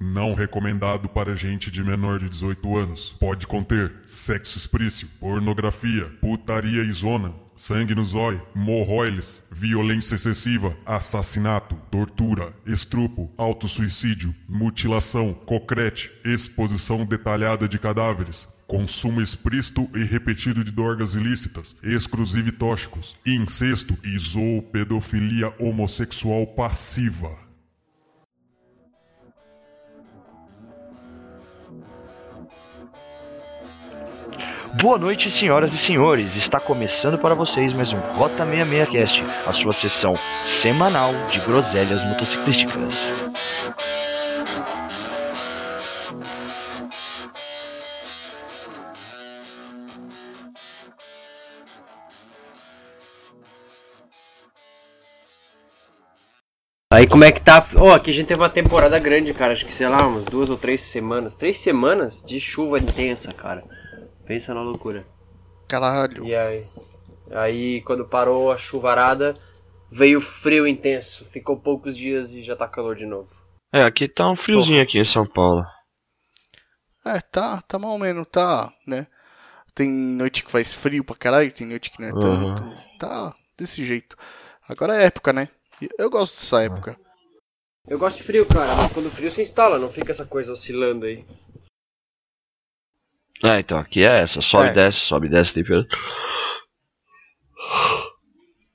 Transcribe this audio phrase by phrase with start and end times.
[0.00, 3.16] Não recomendado para gente de menor de 18 anos.
[3.18, 11.74] Pode conter sexo explícito, pornografia, putaria e zona, sangue no zóio, morroiles, violência excessiva, assassinato,
[11.90, 21.14] tortura, estrupo, autossuicídio, mutilação, cocrete, exposição detalhada de cadáveres, consumo explícito e repetido de drogas
[21.14, 27.47] ilícitas, exclusive tóxicos, incesto e zoopedofilia homossexual passiva.
[34.80, 36.36] Boa noite, senhoras e senhores.
[36.36, 40.14] Está começando para vocês mais um Rota 66 Cast, a sua sessão
[40.44, 43.12] semanal de groselhas motociclísticas.
[56.92, 57.60] Aí como é que tá?
[57.78, 59.52] Ó, aqui a gente teve uma temporada grande, cara.
[59.52, 61.34] Acho que, sei lá, umas duas ou três semanas.
[61.34, 63.64] Três semanas de chuva intensa, cara.
[64.28, 65.06] Pensa na loucura.
[65.66, 66.22] Caralho.
[66.22, 66.66] E aí?
[67.30, 69.34] Aí quando parou a chuvarada,
[69.90, 71.24] veio frio intenso.
[71.24, 73.42] Ficou poucos dias e já tá calor de novo.
[73.72, 75.64] É, aqui tá um friozinho aqui em São Paulo.
[77.06, 79.06] É, tá, tá mal ou menos, tá, né?
[79.74, 82.54] Tem noite que faz frio pra caralho, tem noite que não é Uhum.
[82.54, 82.76] tanto.
[82.98, 84.14] Tá desse jeito.
[84.68, 85.48] Agora é época, né?
[85.98, 86.98] Eu gosto dessa época.
[87.86, 90.52] Eu gosto de frio, cara, mas quando o frio se instala, não fica essa coisa
[90.52, 91.24] oscilando aí.
[93.44, 94.70] É, então aqui é essa, sobe É.
[94.70, 95.96] e desce, sobe e desce a temperatura.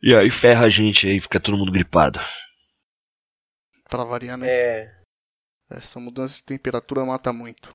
[0.02, 2.19] E aí ferra a gente aí, fica todo mundo gripado.
[3.89, 4.47] Pra variar, né?
[4.50, 5.02] É.
[5.69, 7.69] Essa mudança de temperatura mata muito.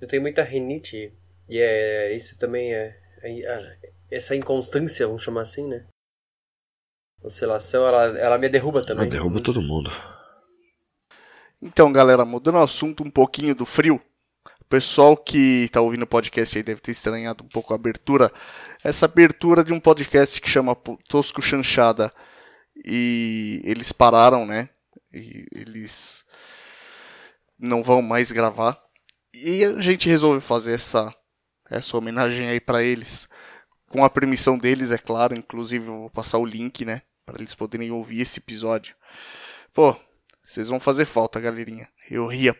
[0.00, 1.12] Eu tenho muita rinite
[1.48, 3.78] e é isso também é, é- é-
[4.10, 5.86] essa inconstância, vamos chamar assim, né?
[7.22, 9.08] Oscilação, ela, ela me derruba também.
[9.08, 9.90] Derruba todo mundo.
[11.60, 14.00] Então, galera, mudando o assunto um pouquinho do frio.
[14.68, 18.30] Pessoal que tá ouvindo o podcast aí deve ter estranhado um pouco a abertura.
[18.84, 20.76] Essa abertura de um podcast que chama
[21.08, 22.12] Tosco Chanchada.
[22.84, 24.68] E eles pararam, né?
[25.12, 26.22] E eles
[27.58, 28.78] não vão mais gravar.
[29.34, 31.14] E a gente resolveu fazer essa,
[31.70, 33.26] essa homenagem aí pra eles.
[33.88, 35.34] Com a permissão deles, é claro.
[35.34, 37.00] Inclusive, eu vou passar o link, né?
[37.24, 38.94] Pra eles poderem ouvir esse episódio.
[39.72, 39.96] Pô,
[40.44, 41.88] vocês vão fazer falta, galerinha.
[42.10, 42.56] Eu ria,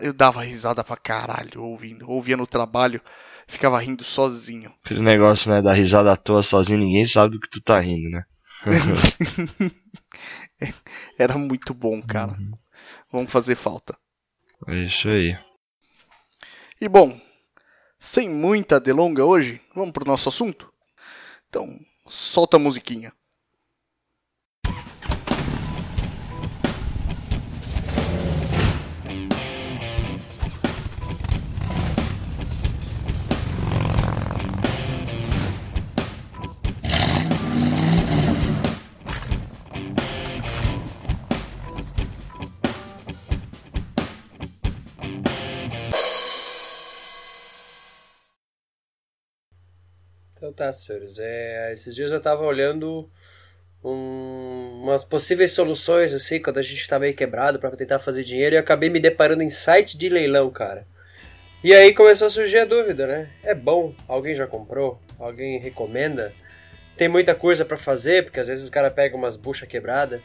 [0.00, 2.08] eu dava risada pra caralho ouvindo.
[2.08, 3.00] Ouvia no trabalho,
[3.48, 4.72] ficava rindo sozinho.
[4.84, 8.08] Aquele negócio, né, da risada à toa sozinho, ninguém sabe do que tu tá rindo,
[8.10, 8.24] né?
[11.18, 12.32] Era muito bom, cara.
[13.10, 13.98] Vamos fazer falta.
[14.68, 15.36] É isso aí.
[16.80, 17.20] E bom,
[17.98, 20.72] sem muita delonga hoje, vamos pro nosso assunto?
[21.48, 21.66] Então,
[22.06, 23.12] solta a musiquinha.
[50.62, 51.18] Tá, senhores.
[51.18, 53.10] É, esses dias eu tava olhando
[53.82, 58.54] um- umas possíveis soluções, assim, quando a gente tá meio quebrado pra tentar fazer dinheiro,
[58.54, 60.86] e acabei me deparando em site de leilão, cara.
[61.64, 63.30] E aí começou a surgir a dúvida, né?
[63.42, 63.94] É bom?
[64.06, 65.00] Alguém já comprou?
[65.18, 66.32] Alguém recomenda?
[66.96, 70.20] Tem muita coisa pra fazer, porque às vezes os caras pegam umas buchas quebradas.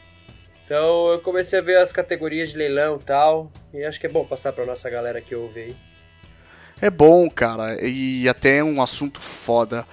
[0.64, 4.10] Então eu comecei a ver as categorias de leilão e tal, e acho que é
[4.10, 5.76] bom passar pra nossa galera que ouve aí.
[6.80, 9.84] É bom, cara, e até é um assunto foda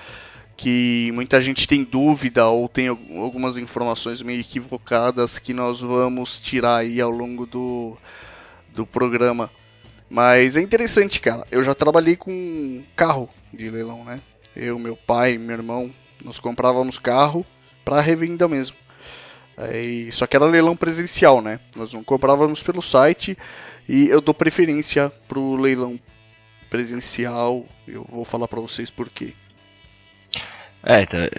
[0.58, 6.40] que muita gente tem dúvida ou tem al- algumas informações meio equivocadas que nós vamos
[6.40, 7.98] tirar aí ao longo do,
[8.74, 9.52] do programa.
[10.10, 11.46] Mas é interessante, cara.
[11.52, 14.22] Eu já trabalhei com carro de leilão, né?
[14.56, 15.92] Eu, meu pai, meu irmão,
[16.24, 17.46] nós comprávamos carro
[17.84, 18.78] para revenda mesmo.
[19.58, 21.60] Aí, só que era leilão presencial, né?
[21.76, 23.38] Nós não comprávamos pelo site
[23.88, 26.00] e eu dou preferência pro leilão
[26.70, 27.66] presencial.
[27.88, 29.34] Eu vou falar pra vocês por quê.
[30.86, 31.30] É, então, é,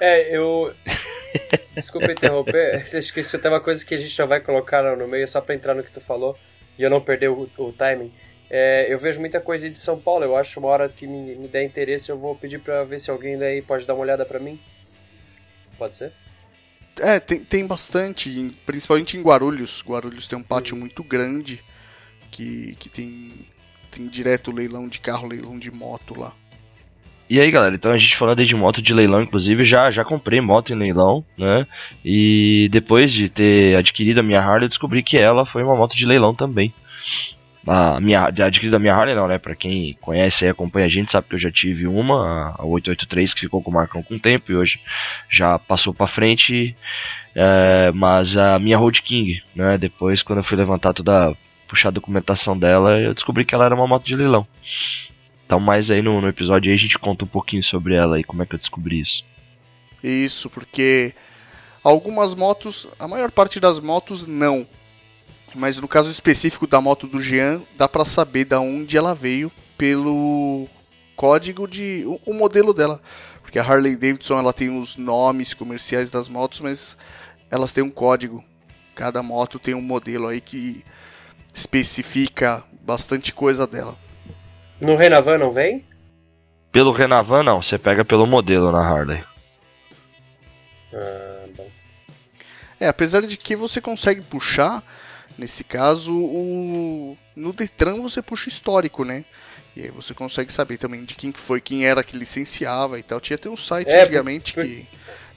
[0.00, 0.74] É, eu.
[1.74, 2.74] Desculpa interromper.
[2.76, 5.40] Acho que isso tem uma coisa que a gente já vai colocar no meio só
[5.40, 6.36] pra entrar no que tu falou
[6.78, 8.12] e eu não perder o, o timing.
[8.50, 10.24] É, eu vejo muita coisa de São Paulo.
[10.24, 13.10] Eu acho uma hora que me, me der interesse, eu vou pedir pra ver se
[13.10, 14.58] alguém daí pode dar uma olhada pra mim.
[15.76, 16.12] Pode ser?
[17.00, 19.82] É, tem, tem bastante, principalmente em Guarulhos.
[19.86, 20.80] Guarulhos tem um pátio Uhum.
[20.80, 21.62] muito grande
[22.30, 23.46] que, que tem,
[23.90, 26.34] tem direto leilão de carro, leilão de moto lá.
[27.30, 30.02] E aí, galera, então a gente falando aí de moto de leilão, inclusive, já, já
[30.02, 31.66] comprei moto em leilão, né?
[32.02, 35.94] E depois de ter adquirido a minha Harley, eu descobri que ela foi uma moto
[35.94, 36.72] de leilão também.
[37.66, 39.36] A minha, adquirido a minha Harley não, né?
[39.36, 43.34] Pra quem conhece e acompanha a gente, sabe que eu já tive uma, a 883,
[43.34, 44.80] que ficou com o Marcão com o tempo e hoje
[45.30, 46.74] já passou pra frente.
[47.34, 49.76] É, mas a minha Road King, né?
[49.76, 51.34] Depois, quando eu fui levantar toda,
[51.68, 54.46] puxar a documentação dela, eu descobri que ela era uma moto de leilão.
[55.48, 58.22] Então, mais aí no, no episódio aí a gente conta um pouquinho sobre ela e
[58.22, 59.24] como é que eu descobri isso.
[60.04, 61.14] Isso, porque
[61.82, 64.66] algumas motos, a maior parte das motos não.
[65.54, 69.50] Mas no caso específico da moto do Jean, dá para saber da onde ela veio
[69.78, 70.68] pelo
[71.16, 73.00] código de o, o, modelo dela,
[73.40, 76.94] porque a Harley Davidson ela tem os nomes comerciais das motos, mas
[77.50, 78.44] elas têm um código.
[78.94, 80.84] Cada moto tem um modelo aí que
[81.54, 83.96] especifica bastante coisa dela.
[84.80, 85.84] No Renavan não vem?
[86.70, 89.24] Pelo Renavan não, você pega pelo modelo na Harley.
[90.92, 91.68] Ah, bom.
[92.80, 94.82] É, apesar de que você consegue puxar,
[95.36, 99.24] nesse caso, o no Detran você puxa histórico, né?
[99.76, 103.20] E aí você consegue saber também de quem foi, quem era que licenciava e tal.
[103.20, 104.86] Tinha até um site é, antigamente por, que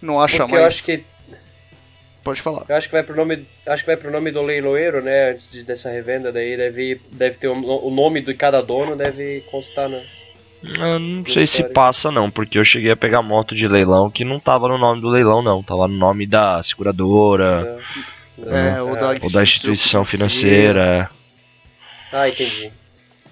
[0.02, 0.62] não acha mais.
[0.62, 1.04] Eu acho que
[2.24, 2.66] Pode falar.
[2.70, 5.32] Eu acho que vai pro nome, acho que vai pro nome do leiloeiro, né?
[5.32, 9.42] Antes de, dessa revenda daí deve, deve ter o, o nome de cada dono deve
[9.50, 10.04] constar, né?
[10.64, 14.24] Eu não sei se passa não, porque eu cheguei a pegar moto de leilão que
[14.24, 17.80] não tava no nome do leilão não, tava no nome da seguradora,
[18.46, 20.84] é, é, ou, da ou, da instituição financeira.
[20.84, 21.10] financeira.
[22.12, 22.72] Ah, entendi.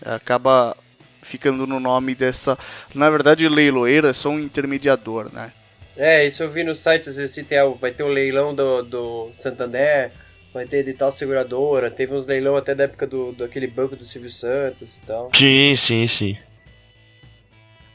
[0.03, 0.75] É, acaba
[1.21, 2.57] ficando no nome dessa.
[2.95, 5.51] Na verdade, leiloeira é só um intermediador, né?
[5.99, 9.29] É, isso eu vi no site, às vezes tem, vai ter o leilão do, do
[9.33, 10.13] Santander,
[10.53, 14.05] vai ter de tal seguradora, teve uns leilão até da época do, daquele banco do
[14.05, 15.29] Silvio Santos e tal.
[15.35, 16.37] Sim, sim, sim.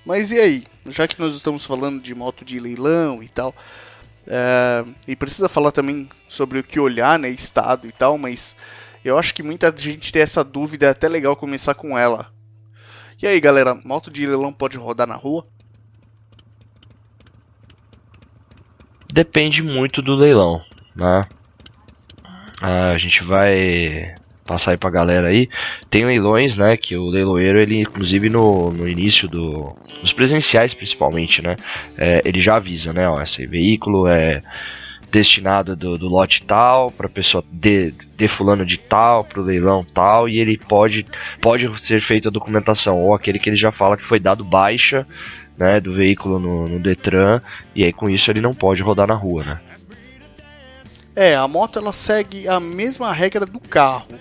[0.04, 0.64] Mas e aí?
[0.90, 3.54] Já que nós estamos falando de moto de leilão e tal,
[4.26, 8.54] é, e precisa falar também sobre o que olhar, né, estado e tal, mas
[9.02, 12.30] eu acho que muita gente tem essa dúvida, é até legal começar com ela.
[13.22, 15.46] E aí, galera, moto de leilão pode rodar na rua?
[19.14, 20.60] Depende muito do leilão,
[20.92, 21.20] né?
[22.60, 24.12] Ah, a gente vai
[24.44, 25.48] passar aí pra galera aí.
[25.88, 26.76] Tem leilões, né?
[26.76, 29.72] Que o leiloeiro, ele, inclusive no, no início do.
[30.02, 31.54] Nos presenciais principalmente, né?
[31.96, 33.08] É, ele já avisa, né?
[33.08, 34.42] Ó, esse veículo é
[35.14, 39.86] destinado do, do lote tal para pessoa de, de fulano de tal para o leilão
[39.94, 41.06] tal e ele pode
[41.40, 45.06] pode ser feita a documentação ou aquele que ele já fala que foi dado baixa
[45.56, 47.40] né, do veículo no, no Detran,
[47.76, 49.60] e aí com isso ele não pode rodar na rua, né?
[51.14, 54.18] É, a moto ela segue a mesma regra do carro.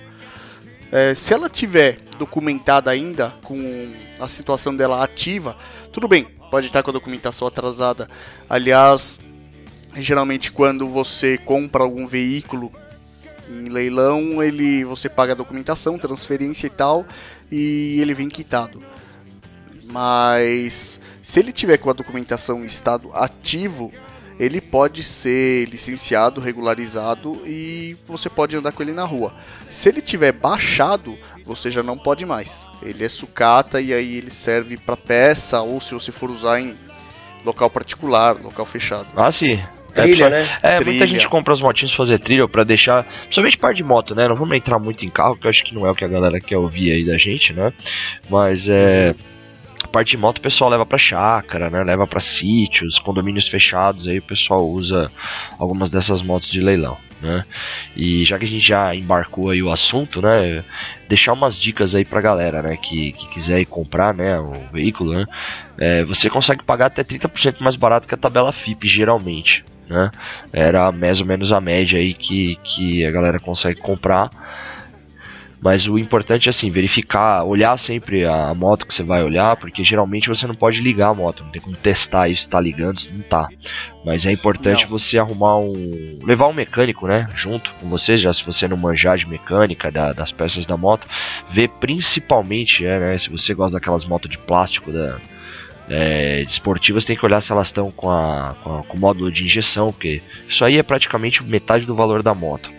[0.92, 5.58] É, se ela tiver documentada ainda com a situação dela ativa,
[5.92, 8.08] tudo bem, pode estar com a documentação atrasada.
[8.48, 9.20] Aliás,
[9.96, 12.72] geralmente quando você compra algum veículo
[13.50, 17.06] em leilão, ele você paga a documentação, transferência e tal,
[17.52, 18.82] e ele vem quitado.
[19.92, 23.92] Mas se ele tiver com a documentação em estado ativo,
[24.40, 29.34] ele pode ser licenciado, regularizado e você pode andar com ele na rua.
[29.70, 32.68] Se ele tiver baixado, você já não pode mais.
[32.82, 36.76] Ele é sucata e aí ele serve para peça ou se você for usar em
[37.46, 39.08] local particular, local fechado.
[39.16, 39.62] Ah, sim.
[39.94, 40.58] Trilha, é, né?
[40.62, 40.92] É, trilha.
[40.92, 44.28] muita gente compra os motinhos pra fazer trilha para deixar, principalmente par de moto, né?
[44.28, 46.08] Não vamos entrar muito em carro, que eu acho que não é o que a
[46.08, 47.72] galera quer ouvir aí da gente, né?
[48.30, 49.14] Mas é
[49.92, 51.84] parte de moto o pessoal leva para chácara, né?
[51.84, 55.12] Leva para sítios, condomínios fechados, aí o pessoal usa
[55.60, 57.46] algumas dessas motos de leilão, né?
[57.96, 60.64] E já que a gente já embarcou aí o assunto, né?
[61.08, 62.76] Deixar umas dicas aí pra galera, né?
[62.76, 64.40] Que, que quiser ir comprar, né?
[64.40, 65.26] O veículo, né?
[65.78, 70.12] É, você consegue pagar até 30% mais barato que a tabela FIP, geralmente, né?
[70.52, 74.30] Era mais ou menos a média aí que, que a galera consegue comprar.
[75.64, 79.82] Mas o importante é assim, verificar, olhar sempre a moto que você vai olhar, porque
[79.82, 83.10] geralmente você não pode ligar a moto, não tem como testar isso, tá ligando, se
[83.10, 83.48] não tá.
[84.06, 84.90] Mas é importante não.
[84.90, 86.20] você arrumar um.
[86.22, 87.30] levar um mecânico, né?
[87.38, 91.08] Junto com você, já se você não manjar de mecânica da, das peças da moto,
[91.50, 93.18] ver principalmente, é, né?
[93.18, 95.18] Se você gosta daquelas motos de plástico da,
[95.90, 99.32] é, esportivas tem que olhar se elas estão com, a, com, a, com o módulo
[99.32, 102.72] de injeção, porque isso aí é praticamente metade do valor da moto.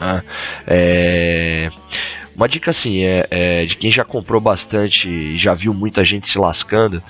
[0.00, 0.22] Ah,
[0.66, 1.70] é...
[2.34, 6.28] Uma dica assim, é, é, de quem já comprou bastante e já viu muita gente
[6.28, 7.02] se lascando,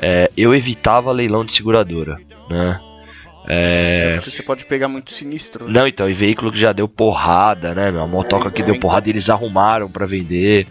[0.00, 2.78] é, eu evitava leilão de seguradora, né?
[3.48, 4.20] É...
[4.24, 5.66] Você pode pegar muito sinistro.
[5.66, 5.72] Né?
[5.72, 7.88] Não, então, e veículo que já deu porrada, né?
[7.88, 8.80] A motoca que deu então.
[8.80, 10.66] porrada e eles arrumaram para vender,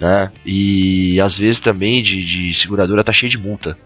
[0.00, 0.32] né?
[0.44, 3.76] E às vezes também de, de seguradora tá cheio de multa.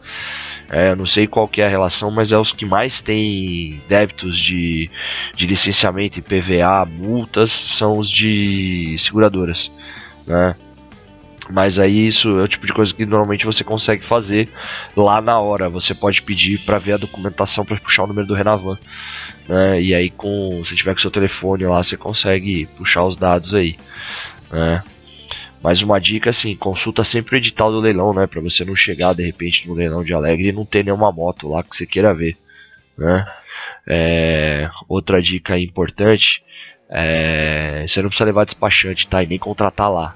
[0.71, 3.83] É, eu não sei qual que é a relação, mas é os que mais têm
[3.89, 4.91] débitos de,
[5.35, 9.71] de licenciamento e PVA, multas, são os de seguradoras,
[10.27, 10.55] né?
[11.51, 14.49] Mas aí isso é o tipo de coisa que normalmente você consegue fazer
[14.97, 15.69] lá na hora.
[15.69, 18.79] Você pode pedir para ver a documentação para puxar o número do Renavan.
[19.47, 19.83] Né?
[19.83, 23.77] E aí com se tiver com seu telefone lá, você consegue puxar os dados aí.
[24.51, 24.83] Né?
[25.65, 28.27] Mas uma dica assim, consulta sempre o edital do leilão, né?
[28.27, 31.49] Pra você não chegar de repente no leilão de Alegre e não ter nenhuma moto
[31.49, 32.37] lá que você queira ver.
[32.99, 33.27] Né?
[33.87, 36.43] É, outra dica importante
[36.91, 39.23] é, você não precisa levar despachante, tá?
[39.23, 40.15] E nem contratar lá.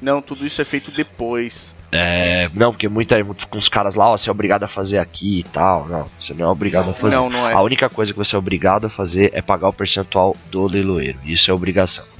[0.00, 1.74] Não, tudo isso é feito depois.
[1.90, 3.16] É, não, porque muita,
[3.50, 5.88] com os caras lá, ó, você é obrigado a fazer aqui e tal.
[5.88, 7.16] Não, você não é obrigado a fazer.
[7.16, 7.52] Não, não é.
[7.52, 11.18] A única coisa que você é obrigado a fazer é pagar o percentual do leiloeiro.
[11.24, 12.13] Isso é obrigação.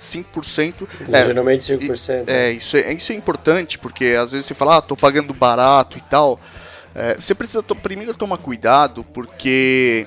[0.00, 0.88] 5%.
[1.12, 2.24] É, Geralmente 5%.
[2.26, 5.98] É, isso é, isso é importante, porque às vezes você fala, ah, tô pagando barato
[5.98, 6.40] e tal.
[6.94, 10.06] É, você precisa to primeiro tomar cuidado, porque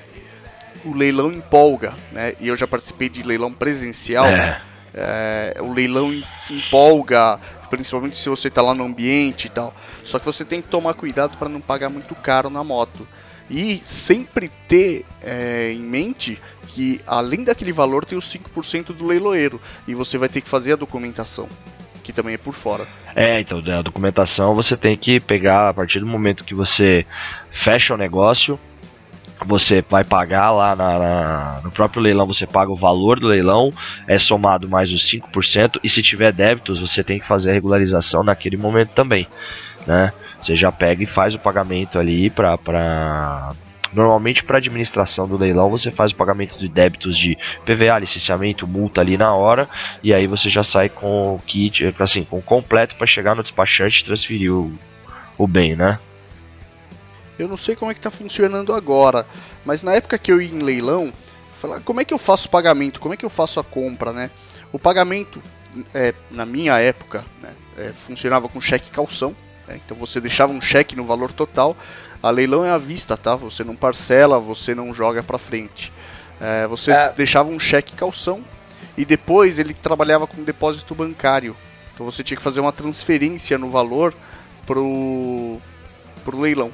[0.84, 2.34] o leilão empolga, né?
[2.40, 4.26] E eu já participei de leilão presencial.
[4.26, 4.60] É.
[4.96, 6.12] É, o leilão
[6.48, 9.74] empolga, principalmente se você está lá no ambiente e tal.
[10.04, 13.06] Só que você tem que tomar cuidado para não pagar muito caro na moto.
[13.50, 19.60] E sempre ter é, em mente que além daquele valor tem os 5% do leiloeiro.
[19.86, 21.48] E você vai ter que fazer a documentação,
[22.02, 22.86] que também é por fora.
[23.14, 27.06] É, então a documentação você tem que pegar a partir do momento que você
[27.52, 28.58] fecha o negócio,
[29.44, 33.70] você vai pagar lá na, na, no próprio leilão, você paga o valor do leilão,
[34.08, 38.24] é somado mais os 5%, e se tiver débitos, você tem que fazer a regularização
[38.24, 39.28] naquele momento também,
[39.86, 40.12] né?
[40.44, 43.50] Você já pega e faz o pagamento ali para pra...
[43.94, 49.00] Normalmente para administração do leilão você faz o pagamento de débitos de PVA, licenciamento, multa
[49.00, 49.68] ali na hora
[50.02, 53.42] e aí você já sai com o kit, assim, com o completo para chegar no
[53.42, 54.76] despachante e transferir o,
[55.38, 56.00] o bem, né?
[57.38, 59.26] Eu não sei como é que está funcionando agora,
[59.64, 61.12] mas na época que eu ia em leilão,
[61.60, 64.12] falar como é que eu faço o pagamento, como é que eu faço a compra,
[64.12, 64.28] né?
[64.72, 65.40] O pagamento,
[65.94, 69.80] é, na minha época, né, é, funcionava com cheque calção, né?
[69.84, 71.76] então você deixava um cheque no valor total.
[72.22, 73.36] A leilão é à vista, tá?
[73.36, 75.92] Você não parcela, você não joga para frente.
[76.40, 77.12] É, você é.
[77.14, 78.42] deixava um cheque calção
[78.96, 81.54] e depois ele trabalhava com depósito bancário.
[81.92, 84.14] Então você tinha que fazer uma transferência no valor
[84.66, 85.58] pro,
[86.24, 86.72] pro leilão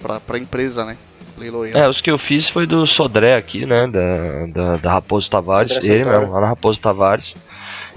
[0.00, 0.96] para a empresa, né?
[1.36, 1.76] Leiloeiro.
[1.76, 3.88] É, os que eu fiz foi do Sodré aqui, né?
[3.88, 7.34] Da, da, da Raposo Tavares, Sodré ele mesmo, lá na Raposo Tavares.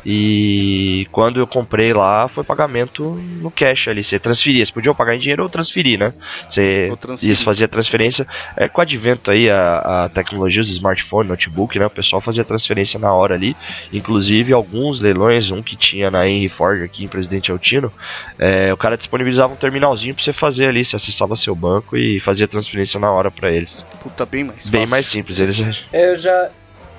[0.10, 3.04] E quando eu comprei lá, foi pagamento
[3.42, 4.06] no cash ali.
[4.06, 6.14] Você transferia, você podia pagar em dinheiro ou transferir, né?
[6.50, 6.90] Você
[7.22, 8.26] isso fazia transferência.
[8.56, 11.88] É, com o advento aí, a, a tecnologia dos smartphones, notebook, né?
[11.88, 13.54] O pessoal fazia transferência na hora ali.
[13.92, 17.92] Inclusive, alguns leilões, um que tinha na Henry Ford aqui em Presidente Altino,
[18.40, 20.86] é, o cara disponibilizava um terminalzinho pra você fazer ali.
[20.86, 23.86] Você acessava seu banco e fazia transferência na hora para eles.
[24.02, 25.38] Puta, bem mais Bem mais simples.
[25.38, 25.62] Eles...
[25.92, 26.50] Eu já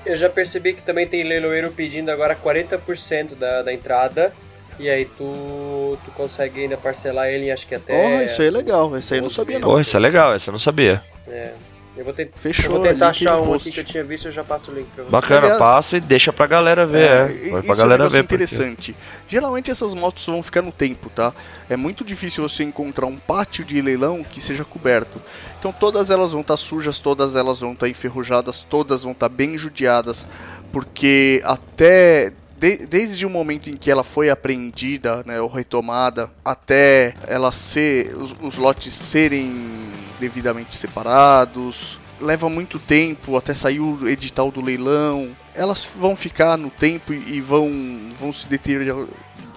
[0.05, 4.33] eu já percebi que também tem leiloeiro pedindo agora 40% da, da entrada.
[4.79, 8.21] E aí tu, tu consegue ainda parcelar ele, acho que até.
[8.21, 9.69] Oh, isso aí é legal, esse aí eu não sabia não.
[9.71, 11.03] Oh, isso é legal, essa eu não sabia.
[11.27, 11.51] É.
[11.99, 12.31] Eu vou, te...
[12.33, 14.71] Fechou, eu vou tentar achar um aqui que eu tinha visto e eu já passo
[14.71, 15.11] o link pra você.
[15.11, 16.97] Bacana, Aliás, passa e deixa pra galera ver.
[16.97, 17.51] É, é.
[17.51, 18.23] Vai pra galera é um ver.
[18.23, 18.93] interessante.
[18.93, 19.27] Porque...
[19.27, 21.33] Geralmente essas motos vão ficar no tempo, tá?
[21.69, 25.21] É muito difícil você encontrar um pátio de leilão que seja coberto.
[25.59, 29.11] Então todas elas vão estar tá sujas, todas elas vão estar tá enferrujadas, todas vão
[29.11, 30.25] estar tá bem judiadas,
[30.71, 37.13] porque até de, desde o momento em que ela foi apreendida, né, ou retomada, até
[37.25, 39.89] ela ser os, os lotes serem
[40.19, 45.35] devidamente separados, leva muito tempo até sair o edital do leilão.
[45.55, 47.71] Elas vão ficar no tempo e vão,
[48.19, 49.07] vão se, deteriorar,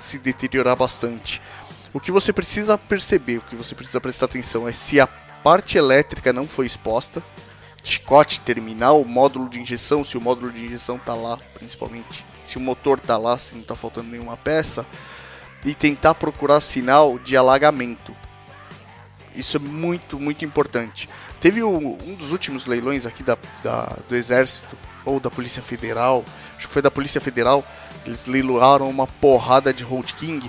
[0.00, 1.42] se deteriorar bastante.
[1.92, 5.76] O que você precisa perceber, o que você precisa prestar atenção é se a parte
[5.76, 7.23] elétrica não foi exposta,
[7.82, 12.61] chicote terminal, módulo de injeção, se o módulo de injeção está lá, principalmente, se o
[12.61, 14.87] motor está lá, se não está faltando nenhuma peça,
[15.64, 18.14] e tentar procurar sinal de alagamento.
[19.34, 21.08] Isso é muito, muito importante.
[21.40, 26.25] Teve um, um dos últimos leilões aqui da, da, do Exército ou da Polícia Federal,
[26.56, 27.64] acho que foi da Polícia Federal,
[28.04, 30.49] eles leiloaram uma porrada de Road King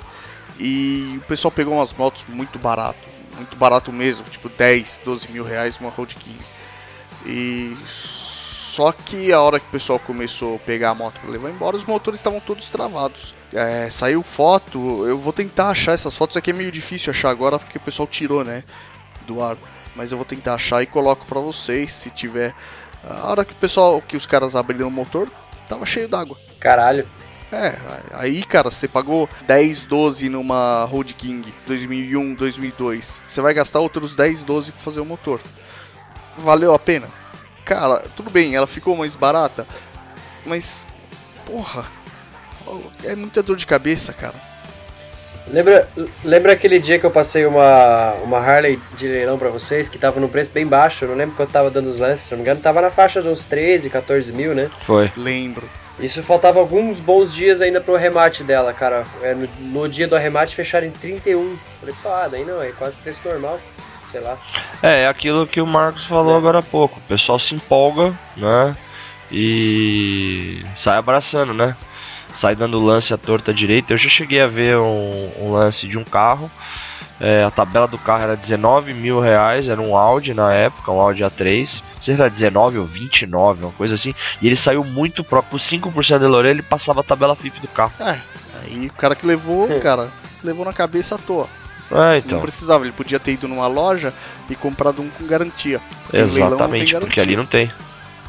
[0.60, 3.00] e o pessoal pegou umas motos muito barato,
[3.36, 6.40] muito barato mesmo, tipo 10, 12 mil reais uma Road King.
[7.26, 7.76] E
[8.74, 11.76] só que a hora que o pessoal começou a pegar a moto para levar embora,
[11.76, 13.36] os motores estavam todos travados.
[13.54, 17.60] É, saiu foto, eu vou tentar achar essas fotos aqui é meio difícil achar agora
[17.60, 18.64] porque o pessoal tirou, né,
[19.28, 19.58] do ar.
[19.96, 22.52] Mas eu vou tentar achar e coloco para vocês se tiver.
[23.08, 25.30] A hora que o pessoal, que os caras abriram o motor,
[25.70, 26.36] tava cheio d'água.
[26.60, 27.08] Caralho.
[27.52, 27.78] É,
[28.14, 33.22] aí, cara, você pagou 10, 12 numa Road King 2001, 2002.
[33.28, 35.40] Você vai gastar outros 10, 12 pra fazer o motor.
[36.36, 37.22] Valeu a pena?
[37.66, 39.66] Cara, tudo bem, ela ficou mais barata,
[40.46, 40.86] mas,
[41.46, 41.86] porra,
[43.04, 44.36] é muita dor de cabeça, cara.
[45.48, 45.90] Lembra,
[46.24, 50.20] lembra aquele dia que eu passei uma, uma Harley de leilão pra vocês, que tava
[50.20, 51.04] num preço bem baixo?
[51.04, 53.22] Eu não lembro quanto tava dando os lances, se não me engano, tava na faixa
[53.22, 54.70] de uns 13, 14 mil, né?
[54.86, 55.12] Foi.
[55.18, 55.68] Lembro.
[56.00, 59.06] Isso faltava alguns bons dias ainda pro remate dela, cara.
[59.22, 61.58] É, no, no, dia do remate fecharam em 31.
[61.80, 63.60] Falei, pá, daí não, é quase preço normal.
[64.14, 64.38] Sei lá.
[64.82, 66.38] É, é aquilo que o Marcos falou é.
[66.38, 67.00] agora há pouco.
[67.00, 68.74] O pessoal se empolga, né?
[69.30, 71.76] E sai abraçando, né?
[72.44, 73.94] sai dando lance à torta direita.
[73.94, 76.52] Eu já cheguei a ver um, um lance de um carro.
[77.18, 81.00] É, a tabela do carro era 19 mil reais, era um Audi na época, um
[81.00, 81.82] Audi A3.
[81.96, 84.14] Não sei se era 19 ou 29, uma coisa assim.
[84.42, 87.94] E ele saiu muito próprio, 5% de Lorena, ele passava a tabela FIP do carro.
[88.00, 88.20] É,
[88.62, 90.12] aí o cara que levou, cara,
[90.44, 91.48] levou na cabeça à toa.
[91.92, 92.38] É, então.
[92.38, 94.14] Não precisava, ele podia ter ido numa loja
[94.50, 95.82] e comprado um com garantia.
[96.12, 97.72] Exatamente, porque ali não tem.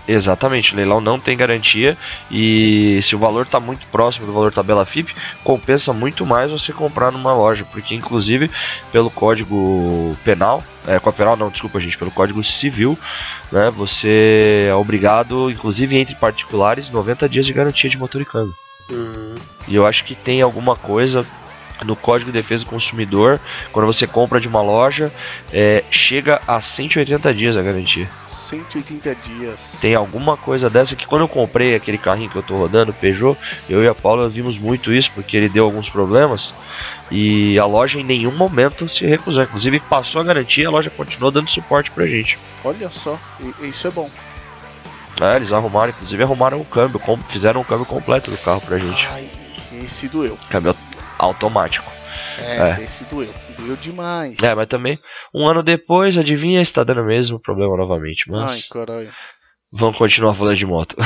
[0.06, 1.96] Exatamente, o leilão não tem garantia
[2.30, 6.74] e se o valor está muito próximo do valor tabela FIP, compensa muito mais você
[6.74, 8.50] comprar numa loja, porque inclusive
[8.92, 12.98] pelo código penal, é, com a penal não, desculpa gente, pelo código civil,
[13.50, 18.54] né, você é obrigado, inclusive entre particulares, 90 dias de garantia de motor e câmbio.
[18.90, 19.34] Uhum.
[19.66, 21.24] E eu acho que tem alguma coisa
[21.82, 23.40] no Código de Defesa do Consumidor,
[23.72, 25.12] quando você compra de uma loja,
[25.52, 28.08] é, chega a 180 dias a garantia.
[28.28, 29.78] 180 dias.
[29.80, 33.38] Tem alguma coisa dessa que quando eu comprei aquele carrinho que eu tô rodando, Peugeot,
[33.68, 36.52] eu e a Paula vimos muito isso, porque ele deu alguns problemas.
[37.10, 39.42] E a loja em nenhum momento se recusou.
[39.42, 42.38] Inclusive passou a garantia e a loja continuou dando suporte pra gente.
[42.64, 43.18] Olha só,
[43.62, 44.10] isso é bom.
[45.20, 47.00] É, eles arrumaram, inclusive arrumaram o câmbio,
[47.30, 49.06] fizeram o câmbio completo do carro pra gente.
[49.06, 49.28] Ai,
[49.72, 50.36] esse doeu.
[50.50, 50.74] Câmbio
[51.18, 51.90] automático.
[52.38, 53.32] É, é, esse doeu.
[53.56, 54.38] Doeu demais.
[54.42, 54.98] É, mas também,
[55.32, 58.30] um ano depois, adivinha, está dando o mesmo problema novamente.
[58.30, 58.42] Mas...
[58.42, 59.12] Ai, caralho.
[59.72, 60.96] Vamos continuar falando de moto.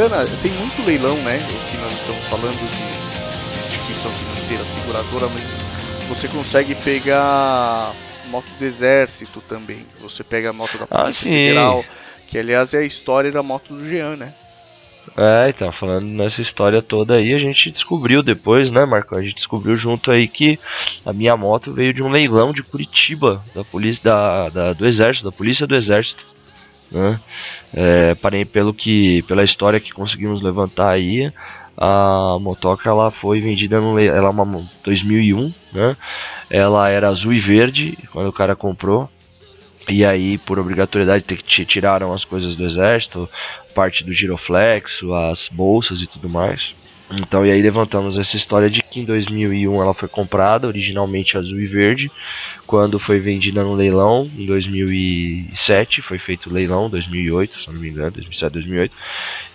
[0.00, 1.36] bacana, tem muito leilão, né?
[1.36, 5.66] O que nós estamos falando de instituição financeira, seguradora, mas
[6.08, 7.92] você consegue pegar
[8.28, 9.84] moto do exército também.
[10.00, 11.84] Você pega a moto da ah, Polícia ah, Federal,
[12.26, 14.32] que aliás é a história da moto do Jean, né?
[15.16, 19.16] É, então, falando nessa história toda aí, a gente descobriu depois, né, Marco?
[19.16, 20.58] A gente descobriu junto aí que
[21.04, 25.30] a minha moto veio de um leilão de Curitiba, da polícia, da, da do exército,
[25.30, 26.24] da polícia do exército.
[26.90, 27.20] Né?
[27.72, 31.32] É, parei pelo que, pela história que conseguimos levantar aí,
[31.76, 35.96] a motoca ela foi vendida no ela é uma 2001, né?
[36.50, 39.08] Ela era azul e verde quando o cara comprou.
[39.88, 41.24] E aí, por obrigatoriedade,
[41.64, 43.28] tiraram as coisas do exército,
[43.74, 46.74] parte do giroflexo, as bolsas e tudo mais.
[47.12, 51.60] Então, e aí levantamos essa história de que em 2001 ela foi comprada, originalmente azul
[51.60, 52.10] e verde,
[52.66, 57.88] quando foi vendida no leilão em 2007, foi feito o leilão 2008, se não me
[57.88, 58.94] engano, 2007, 2008,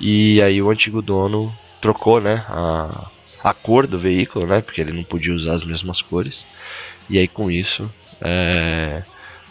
[0.01, 3.07] e aí o antigo dono trocou, né, a,
[3.41, 6.45] a cor do veículo, né, porque ele não podia usar as mesmas cores,
[7.09, 7.89] e aí com isso
[8.19, 9.01] é,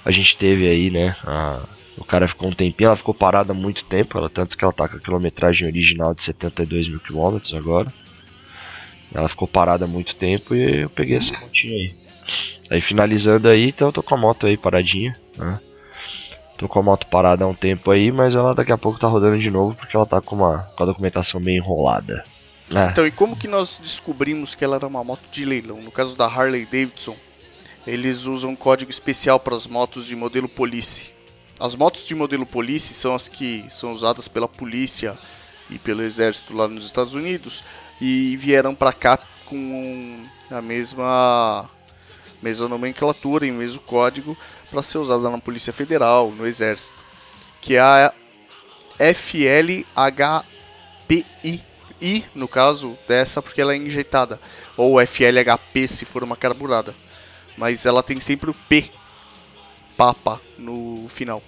[0.04, 1.62] a gente teve aí, né, a,
[1.96, 4.88] o cara ficou um tempinho, ela ficou parada muito tempo, ela, tanto que ela tá
[4.88, 7.92] com a quilometragem original de 72 mil quilômetros agora.
[9.14, 11.94] Ela ficou parada muito tempo e eu peguei essa motinha aí.
[12.70, 15.60] Aí finalizando aí, então eu tô com a moto aí paradinha, né?
[16.56, 19.06] Tô com a moto parada há um tempo aí, mas ela daqui a pouco tá
[19.06, 22.24] rodando de novo porque ela tá com, uma, com a documentação bem enrolada.
[22.70, 22.90] É.
[22.90, 25.80] Então, e como que nós descobrimos que ela era uma moto de leilão?
[25.80, 27.16] No caso da Harley Davidson,
[27.86, 31.13] eles usam um código especial para as motos de modelo Police.
[31.58, 35.16] As motos de modelo Police são as que são usadas pela polícia
[35.70, 37.62] e pelo exército lá nos Estados Unidos
[38.00, 41.70] e vieram para cá com a mesma
[42.42, 44.36] mesma nomenclatura e o mesmo código
[44.70, 46.98] para ser usada na Polícia Federal, no Exército,
[47.60, 48.12] que é a
[48.98, 49.84] FLHPI,
[52.00, 54.38] I, no caso dessa porque ela é injetada,
[54.76, 56.94] ou FLHP se for uma carburada.
[57.56, 58.90] Mas ela tem sempre o P,
[59.96, 61.42] papa, no final.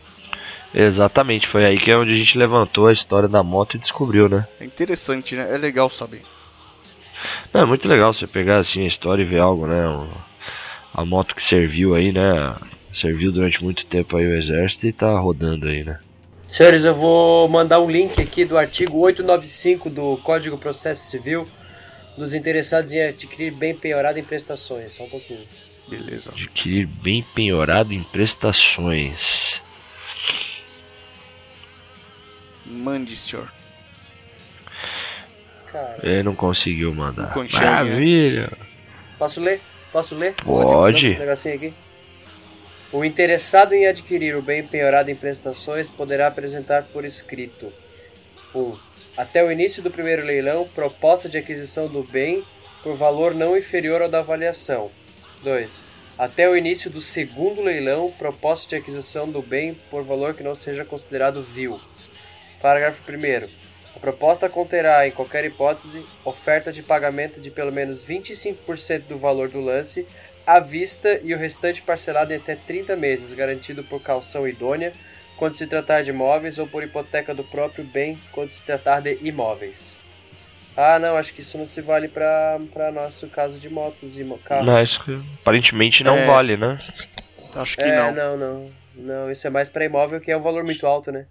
[0.75, 4.29] Exatamente, foi aí que é onde a gente levantou a história da moto e descobriu,
[4.29, 4.47] né?
[4.61, 5.55] É interessante, né?
[5.55, 6.23] É legal saber.
[7.53, 9.85] Não, é muito legal você pegar assim a história e ver algo, né?
[10.97, 12.57] a moto que serviu aí, né?
[12.95, 16.01] Serviu durante muito tempo aí o exército e tá rodando aí, né?
[16.49, 21.47] Senhores, eu vou mandar um link aqui do artigo 895 do Código Processo Civil
[22.17, 24.95] dos interessados em adquirir bem penhorado em prestações.
[24.95, 25.45] Só um pouquinho.
[25.89, 26.33] Beleza.
[26.33, 29.61] Adquirir bem penhorado em prestações.
[32.65, 33.51] Mande, senhor.
[35.71, 35.99] Cara.
[36.03, 37.37] Ele não conseguiu mandar.
[37.37, 38.51] Não Maravilha.
[39.19, 39.61] Posso ler?
[39.93, 40.35] Posso ler?
[40.35, 41.13] Pode.
[41.13, 41.75] Um negocinho aqui.
[42.93, 47.73] O interessado em adquirir o bem penhorado em prestações poderá apresentar por escrito
[48.55, 48.59] 1.
[48.59, 48.79] Um,
[49.17, 52.45] até o início do primeiro leilão, proposta de aquisição do bem
[52.83, 54.91] por valor não inferior ao da avaliação.
[55.47, 55.85] 2.
[56.19, 60.57] Até o início do segundo leilão, proposta de aquisição do bem por valor que não
[60.57, 61.81] seja considerado vil.
[62.61, 63.49] Parágrafo 1.
[63.95, 69.49] A proposta conterá, em qualquer hipótese, oferta de pagamento de pelo menos 25% do valor
[69.49, 70.05] do lance
[70.45, 74.93] à vista e o restante parcelado em até 30 meses, garantido por calção idônea
[75.37, 79.17] quando se tratar de imóveis ou por hipoteca do próprio bem quando se tratar de
[79.23, 80.06] imóveis.
[80.77, 82.59] Ah, não, acho que isso não se vale para
[82.93, 84.67] nosso caso de motos e carros.
[84.67, 84.99] Mas
[85.41, 86.27] aparentemente não é...
[86.27, 86.79] vale, né?
[87.55, 88.15] Acho que é, não.
[88.15, 88.73] Não, não.
[88.95, 91.27] Não, isso é mais para imóvel que é um valor muito alto, né?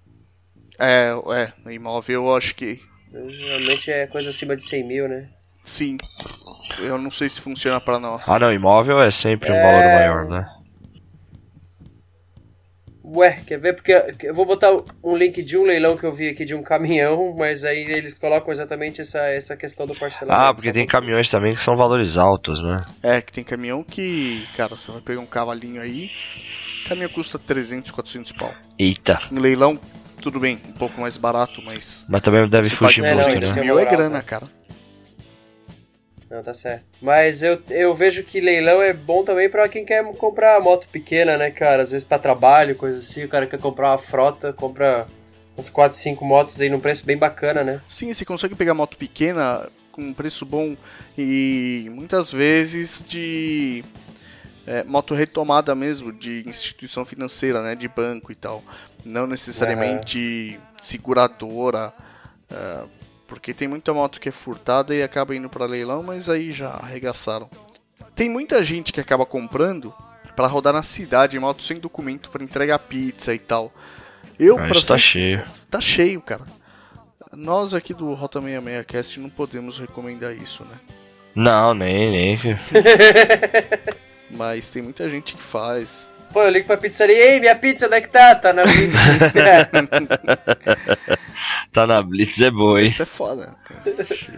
[0.80, 2.82] É, é, no imóvel eu acho que.
[3.12, 5.30] Geralmente é coisa acima de 100 mil, né?
[5.64, 5.98] Sim.
[6.80, 8.28] Eu não sei se funciona para nós.
[8.28, 9.64] Ah, não, imóvel é sempre um é...
[9.64, 10.50] valor maior, né?
[13.14, 13.76] Ué, quer ver?
[13.76, 14.72] Porque eu vou botar
[15.04, 18.18] um link de um leilão que eu vi aqui de um caminhão, mas aí eles
[18.18, 20.50] colocam exatamente essa, essa questão do parcelamento.
[20.50, 22.78] Ah, porque tem caminhões também que são valores altos, né?
[23.04, 26.10] É, que tem caminhão que, cara, você vai pegar um cavalinho aí,
[26.88, 28.54] caminhão custa 300, 400 pau.
[28.80, 29.20] Eita.
[29.32, 29.80] Um leilão,
[30.22, 32.04] tudo bem, um pouco mais barato, mas.
[32.10, 33.40] Mas também deve fugir muito, né?
[33.40, 34.48] 200 mil é grana, cara.
[36.30, 36.84] Não, tá certo.
[37.02, 41.38] Mas eu, eu vejo que leilão é bom também para quem quer comprar moto pequena,
[41.38, 41.84] né, cara?
[41.84, 43.24] Às vezes para trabalho, coisa assim.
[43.24, 45.06] O cara quer comprar uma frota, compra
[45.58, 47.82] uns 4, 5 motos aí num preço bem bacana, né?
[47.88, 50.76] Sim, você consegue pegar moto pequena com um preço bom
[51.18, 53.84] e muitas vezes de
[54.68, 57.76] é, moto retomada mesmo, de instituição financeira, né?
[57.76, 58.64] De banco e tal
[59.06, 60.66] não necessariamente uhum.
[60.82, 61.94] seguradora,
[62.52, 62.90] uh,
[63.28, 66.70] porque tem muita moto que é furtada e acaba indo para leilão, mas aí já
[66.70, 67.50] arregaçaram.
[68.14, 69.94] Tem muita gente que acaba comprando
[70.36, 73.74] para rodar na cidade, moto sem documento para entregar pizza e tal.
[74.40, 75.44] Eu, para tá cheio.
[75.70, 76.46] Tá cheio, cara.
[77.32, 80.76] Nós aqui do Rota 66 Cast não podemos recomendar isso, né?
[81.34, 82.40] Não, nem, nem.
[84.32, 86.10] Mas tem muita gente que faz.
[86.36, 88.36] Pô, eu ligo pra pizzaria, ei, minha pizza, onde é que tá?
[88.36, 88.94] Tá na Blitz.
[91.72, 92.88] tá na Blitz, é boa, hein?
[92.88, 93.56] Isso é foda.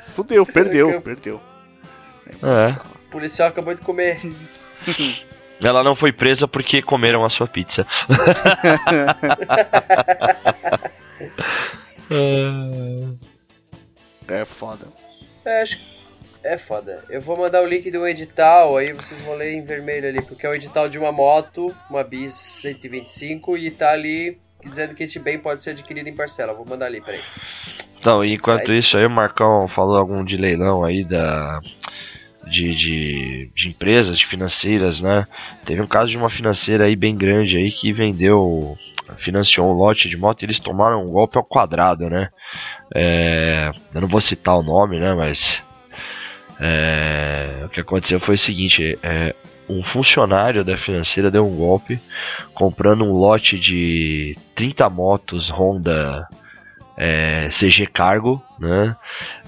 [0.04, 1.42] Fudeu, perdeu, perdeu.
[2.28, 2.70] É.
[3.08, 4.20] O policial acabou de comer.
[5.60, 7.84] Ela não foi presa porque comeram a sua pizza.
[14.28, 14.86] é foda.
[15.44, 15.97] É, acho que
[16.44, 17.04] é foda.
[17.10, 20.46] Eu vou mandar o link do edital, aí vocês vão ler em vermelho ali, porque
[20.46, 25.20] é o edital de uma moto, uma Bis 125, e tá ali dizendo que este
[25.20, 26.54] bem pode ser adquirido em parcela.
[26.54, 27.22] Vou mandar ali, peraí.
[28.00, 28.78] Então, enquanto Sai.
[28.78, 31.60] isso aí, o Marcão falou algum de leilão aí da.
[32.46, 35.28] De, de, de, empresas, de financeiras, né?
[35.66, 38.78] Teve um caso de uma financeira aí bem grande aí que vendeu,
[39.18, 42.30] financiou um lote de moto e eles tomaram um golpe ao quadrado, né?
[42.96, 45.14] É, eu não vou citar o nome, né?
[45.14, 45.62] Mas
[46.60, 49.36] é, o que aconteceu foi o seguinte: é,
[49.70, 52.00] um funcionário da financeira deu um golpe
[52.54, 56.28] comprando um lote de 30 motos Honda
[56.98, 58.96] é, CG Cargo, né,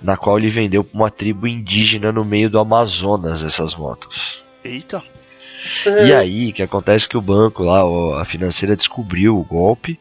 [0.04, 4.41] na qual ele vendeu para uma tribo indígena no meio do Amazonas essas motos.
[4.63, 5.02] Eita!
[5.86, 7.82] E aí, o que acontece é que o banco lá,
[8.22, 10.00] a financeira descobriu o golpe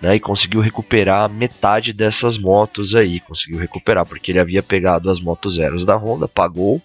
[0.00, 5.20] né, e conseguiu recuperar metade dessas motos aí, conseguiu recuperar, porque ele havia pegado as
[5.20, 6.82] motos zeros da Honda, pagou,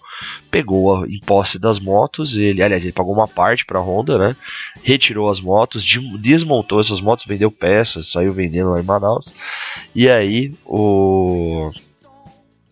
[0.50, 4.16] pegou a, em posse das motos, ele, aliás, ele pagou uma parte para a Honda,
[4.18, 4.36] né,
[4.82, 5.84] retirou as motos,
[6.20, 9.34] desmontou essas motos, vendeu peças, saiu vendendo lá em Manaus,
[9.94, 11.70] e aí o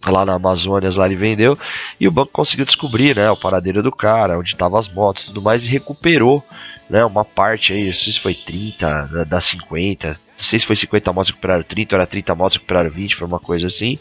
[0.07, 1.55] lá na Amazônia, lá ele vendeu,
[2.01, 5.27] e o banco conseguiu descobrir, né, o paradeiro do cara, onde estavam as motos e
[5.27, 6.43] tudo mais, e recuperou,
[6.89, 10.75] né, uma parte aí, não sei se foi 30, das 50, não sei se foi
[10.75, 13.99] 50 motos recuperaram 30, ou era 30 motos recuperaram 20, foi uma coisa assim.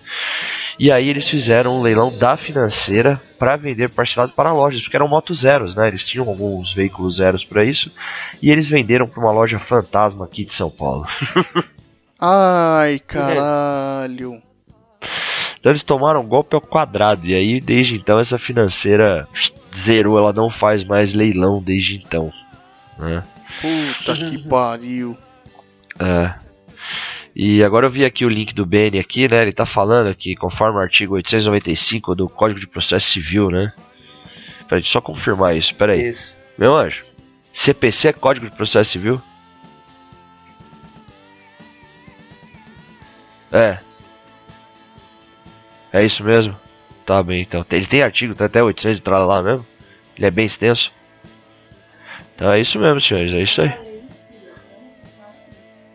[0.79, 5.09] E aí eles fizeram um leilão da financeira para vender parcelado para lojas, porque eram
[5.09, 5.89] motos zeros, né?
[5.89, 7.93] Eles tinham alguns veículos zeros para isso,
[8.41, 11.05] e eles venderam para uma loja fantasma aqui de São Paulo.
[12.17, 14.41] Ai, caralho.
[15.59, 17.25] Então eles tomaram um golpe ao quadrado.
[17.25, 19.27] E aí, desde então, essa financeira
[19.77, 20.17] zerou.
[20.17, 22.31] Ela não faz mais leilão desde então.
[22.97, 23.23] Né?
[23.61, 25.17] Puta que pariu.
[25.99, 26.33] É.
[27.35, 29.43] E agora eu vi aqui o link do BN aqui, né?
[29.43, 33.71] Ele tá falando que conforme o artigo 895 do Código de Processo Civil, né?
[34.67, 36.09] Peraí, só confirmar isso, peraí.
[36.09, 36.35] Isso.
[36.57, 37.03] Meu anjo,
[37.53, 39.21] CPC é Código de Processo Civil?
[43.51, 43.79] É.
[45.91, 46.55] É isso mesmo?
[47.05, 47.65] Tá bem, então.
[47.71, 49.65] Ele tem artigo, tem até 800 entrada lá mesmo?
[50.15, 50.91] Ele é bem extenso?
[52.35, 53.88] Então é isso mesmo, senhores, é isso aí.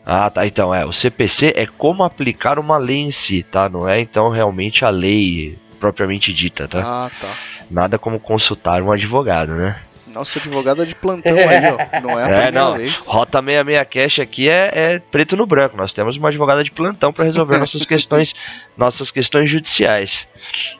[0.06, 0.46] Ah, tá.
[0.46, 0.84] Então, é.
[0.84, 3.68] O CPC é como aplicar uma lei em si, tá?
[3.68, 6.80] Não é então realmente a lei propriamente dita, tá?
[6.84, 7.36] Ah, tá.
[7.70, 9.80] Nada como consultar um advogado, né?
[10.06, 12.00] Nossa, advogada de plantão aí, ó.
[12.00, 12.76] Não é a É, primeira não.
[12.76, 13.04] vez.
[13.06, 15.76] Rota 66 Cash aqui é, é preto no branco.
[15.76, 18.34] Nós temos uma advogada de plantão para resolver nossas questões,
[18.76, 20.28] nossas questões judiciais.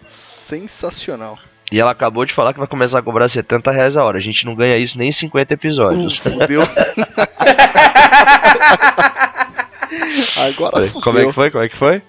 [0.07, 1.39] Sensacional.
[1.73, 4.19] E ela acabou de falar que vai começar a cobrar 70 reais a hora.
[4.19, 6.17] A gente não ganha isso nem em 50 Uh, episódios.
[6.19, 6.63] fudeu.
[10.37, 11.01] Agora fudeu.
[11.03, 11.51] Como é que foi?
[11.51, 12.03] Como é que foi?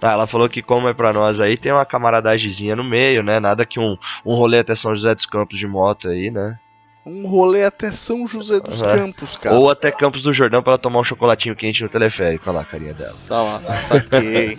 [0.00, 3.40] Ah, ela falou que como é pra nós aí, tem uma camaradagemzinha no meio, né?
[3.40, 6.56] Nada que um, um rolê até São José dos Campos de moto aí, né?
[7.04, 8.88] Um rolê até São José dos Uhum.
[8.94, 9.56] Campos, cara.
[9.56, 12.44] Ou até Campos do Jordão pra ela tomar um chocolatinho quente no teleférico.
[12.48, 13.10] Olha lá a carinha dela.
[13.10, 14.58] Sa- Saquei.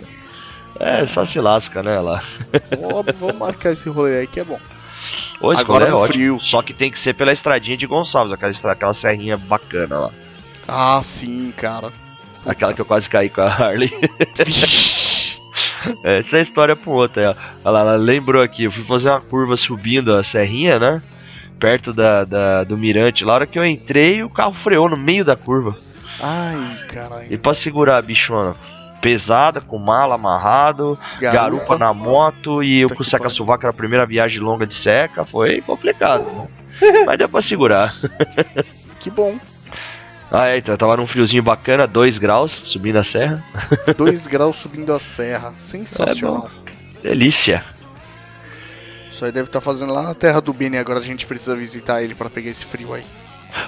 [0.78, 2.22] É, só se lasca, né, lá.
[3.18, 4.58] Vamos marcar esse rolê aí que é bom.
[5.40, 6.14] Ô, Agora é no ótimo.
[6.14, 6.40] frio.
[6.40, 10.10] Só que tem que ser pela estradinha de Gonçalves, aquela, estra- aquela serrinha bacana lá.
[10.68, 11.90] Ah, sim, cara.
[12.46, 13.90] Aquela que eu quase caí com a Harley.
[16.04, 17.34] É, Essa é a história pro outro aí, ó.
[17.64, 21.02] Olha lá, ela lembrou aqui, eu fui fazer uma curva subindo a serrinha, né?
[21.58, 23.24] Perto da, da- do mirante.
[23.24, 25.76] Lá, a hora que eu entrei, o carro freou no meio da curva.
[26.20, 27.38] Ai, E caralho.
[27.38, 28.54] pra segurar a bichona
[29.00, 34.06] pesada, com mala amarrado, garupa, na moto e eu com que seca-sovaco era a primeira
[34.06, 36.24] viagem longa de seca, foi complicado.
[36.80, 37.02] né?
[37.06, 37.92] Mas deu pra segurar.
[39.00, 39.38] Que bom.
[40.30, 43.42] Ah, é, então eu tava num friozinho bacana, 2 graus, subindo a serra.
[43.96, 45.52] 2 graus subindo a serra.
[45.58, 46.48] Sensacional.
[47.02, 47.64] Delícia.
[49.10, 50.78] Isso aí deve estar fazendo lá na terra do Beni.
[50.78, 53.04] Agora a gente precisa visitar ele pra pegar esse frio aí.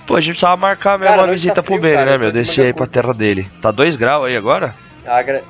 [0.07, 2.31] Pô, a gente precisava marcar mesmo Cara, uma visita pro frio, Beni, cara, né, meu?
[2.33, 3.51] de Descer aí pra terra dele.
[3.61, 4.75] Tá 2 graus aí agora?
[5.07, 5.43] Agra...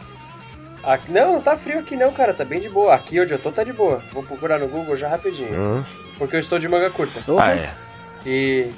[0.82, 2.34] Aqui- Não, não tá frio aqui não, cara.
[2.34, 2.94] Tá bem de boa.
[2.94, 4.02] Aqui onde eu tô tá de boa.
[4.12, 5.54] Vou procurar no Google já rapidinho.
[5.78, 5.84] Hum.
[6.18, 7.20] Porque eu estou de manga curta.
[7.38, 7.70] Ah, é.
[8.26, 8.68] E.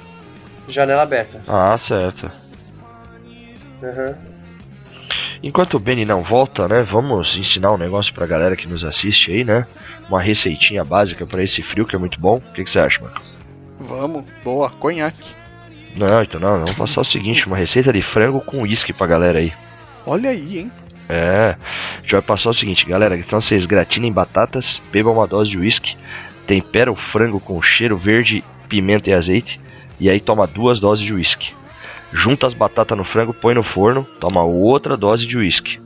[0.67, 1.41] Janela aberta.
[1.47, 2.29] Ah, certo.
[3.83, 4.15] Aham.
[5.43, 6.81] Enquanto o Benny não volta, né?
[6.81, 9.65] Vamos ensinar um negócio pra galera que nos assiste aí, né?
[10.09, 12.35] Uma receitinha básica pra esse frio que é muito bom.
[12.35, 13.21] O que, que você acha, Marco?
[13.79, 14.25] Vamos.
[14.43, 15.35] Boa, conhaque.
[15.95, 19.39] Não, então não, vamos passar o seguinte, uma receita de frango com uísque pra galera
[19.39, 19.53] aí.
[20.05, 20.71] Olha aí, hein?
[21.09, 21.55] É,
[21.97, 23.17] a gente vai passar o seguinte, galera.
[23.17, 25.95] Então vocês gratinem batatas, bebam uma dose de uísque,
[26.47, 29.59] tempera o frango com cheiro verde, pimenta e azeite,
[29.99, 31.53] e aí toma duas doses de uísque.
[32.11, 35.79] Junta as batatas no frango, põe no forno, toma outra dose de uísque.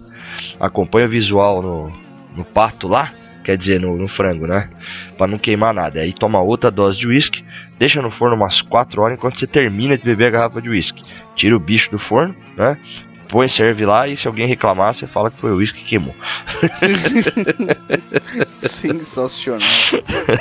[0.59, 1.93] Acompanha o visual no,
[2.35, 4.69] no pato lá, quer dizer, no, no frango, né?
[5.17, 6.01] Pra não queimar nada.
[6.01, 7.43] Aí toma outra dose de uísque,
[7.77, 11.03] deixa no forno umas 4 horas enquanto você termina de beber a garrafa de uísque.
[11.35, 12.77] Tira o bicho do forno, né?
[13.29, 16.15] Põe, serve lá e se alguém reclamar, você fala que foi o uísque que queimou.
[18.67, 19.67] Sensacional.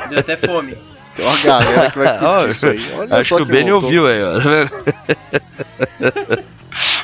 [0.09, 0.77] Deu até fome.
[1.15, 2.93] Tem uma galera que vai curtir isso aí.
[2.93, 4.41] Olha Acho só que o Benny ouviu aí, ó.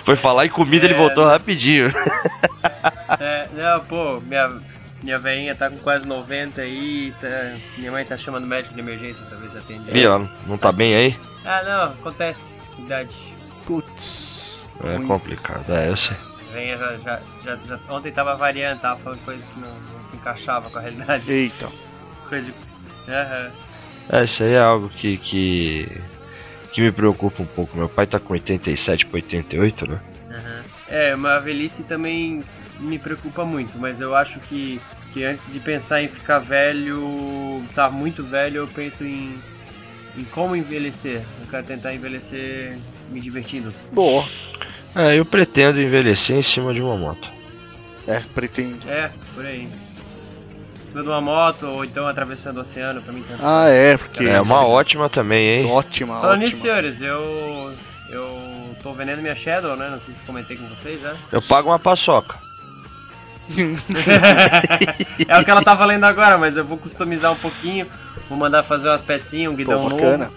[0.05, 1.33] Foi falar em comida, ele É, voltou né?
[1.33, 1.93] rapidinho.
[3.21, 4.51] É, não, pô, minha,
[5.03, 7.13] minha velhinha tá com quase 90 aí.
[7.21, 7.29] Tá,
[7.77, 10.03] minha mãe tá chamando o médico de emergência pra ver se atende.
[10.03, 11.17] Ela não tá bem aí?
[11.45, 12.55] Ah, não, acontece.
[12.79, 13.15] Idade.
[13.67, 14.44] Putz.
[14.83, 15.07] É ruim.
[15.07, 16.17] complicado, é, eu sei.
[16.53, 20.15] Venha já, já, já, já- Ontem tava variando, tava falando coisas que não, não se
[20.17, 21.33] encaixava com a realidade.
[21.33, 21.69] Eita.
[22.29, 23.11] Coisa de.
[23.11, 23.51] Aham.
[24.13, 26.01] É, isso aí é algo que, que.
[26.73, 27.77] que me preocupa um pouco.
[27.77, 30.01] Meu pai tá com 87 pra 88, né?
[30.31, 30.63] aham.
[30.89, 32.45] É, uma velhice também
[32.79, 34.81] me preocupa muito, mas eu acho que,
[35.13, 39.41] que antes de pensar em ficar velho, tá muito velho, eu penso em,
[40.17, 41.23] em como envelhecer.
[41.41, 42.77] Eu quero tentar envelhecer
[43.11, 43.73] me divertindo.
[43.93, 44.25] Boa.
[44.95, 47.29] É, eu pretendo envelhecer em cima de uma moto.
[48.07, 48.89] É, pretende.
[48.89, 49.63] É, por aí.
[49.65, 53.41] Em cima de uma moto ou então atravessando o oceano pra mim tanto.
[53.45, 54.25] Ah, é, porque.
[54.25, 55.67] É uma ótima também, hein?
[55.71, 56.47] Ótima, Falando ótima.
[56.47, 57.75] nisso, senhores, eu.
[58.11, 59.89] Eu tô vendendo minha Shadow, né?
[59.91, 61.15] Não sei se comentei com vocês já.
[61.33, 62.39] Eu pago uma paçoca.
[65.29, 67.87] é o que ela tá valendo agora, mas eu vou customizar um pouquinho.
[68.29, 70.03] Vou mandar fazer umas pecinhas, um guidão Pô, novo.
[70.03, 70.31] bacana.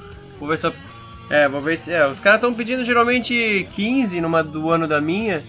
[1.30, 1.94] É, vou ver se.
[1.94, 5.44] É, os caras estão pedindo geralmente 15 numa do ano da minha.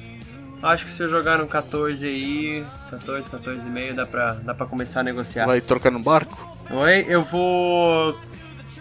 [0.62, 5.00] Acho que se eu jogar no 14 aí, 14, 14,5, dá pra, dá pra começar
[5.00, 5.46] a negociar.
[5.46, 6.36] Vai trocar no barco?
[6.70, 8.18] Oi, eu vou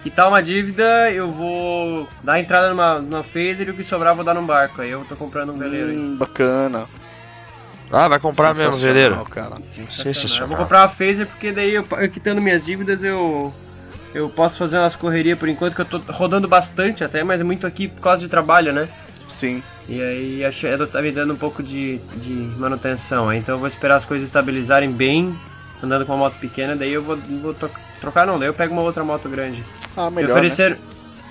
[0.02, 4.12] quitar uma dívida, eu vou dar a entrada numa, numa phaser e o que sobrar
[4.14, 4.82] eu vou dar num barco.
[4.82, 5.98] Aí eu tô comprando um veleiro aí.
[5.98, 6.86] Hum, bacana.
[7.92, 9.26] Ah, vai comprar mesmo, Sensacional, veleiro.
[9.26, 9.56] cara.
[9.64, 10.40] Sensacional.
[10.40, 13.54] Eu vou comprar uma phaser porque daí eu, eu quitando minhas dívidas eu
[14.13, 17.43] eu posso fazer umas correrias por enquanto que eu tô rodando bastante até, mas é
[17.43, 18.89] muito aqui por causa de trabalho, né?
[19.28, 19.62] Sim.
[19.88, 23.32] E aí a Shadow tá me dando um pouco de, de manutenção.
[23.32, 25.38] Então eu vou esperar as coisas estabilizarem bem,
[25.82, 27.56] andando com uma moto pequena, daí eu vou, vou
[28.02, 29.63] trocar não, daí eu pego uma outra moto grande.
[29.96, 30.34] Ah, me melhor, né?
[30.34, 30.78] ofereceram.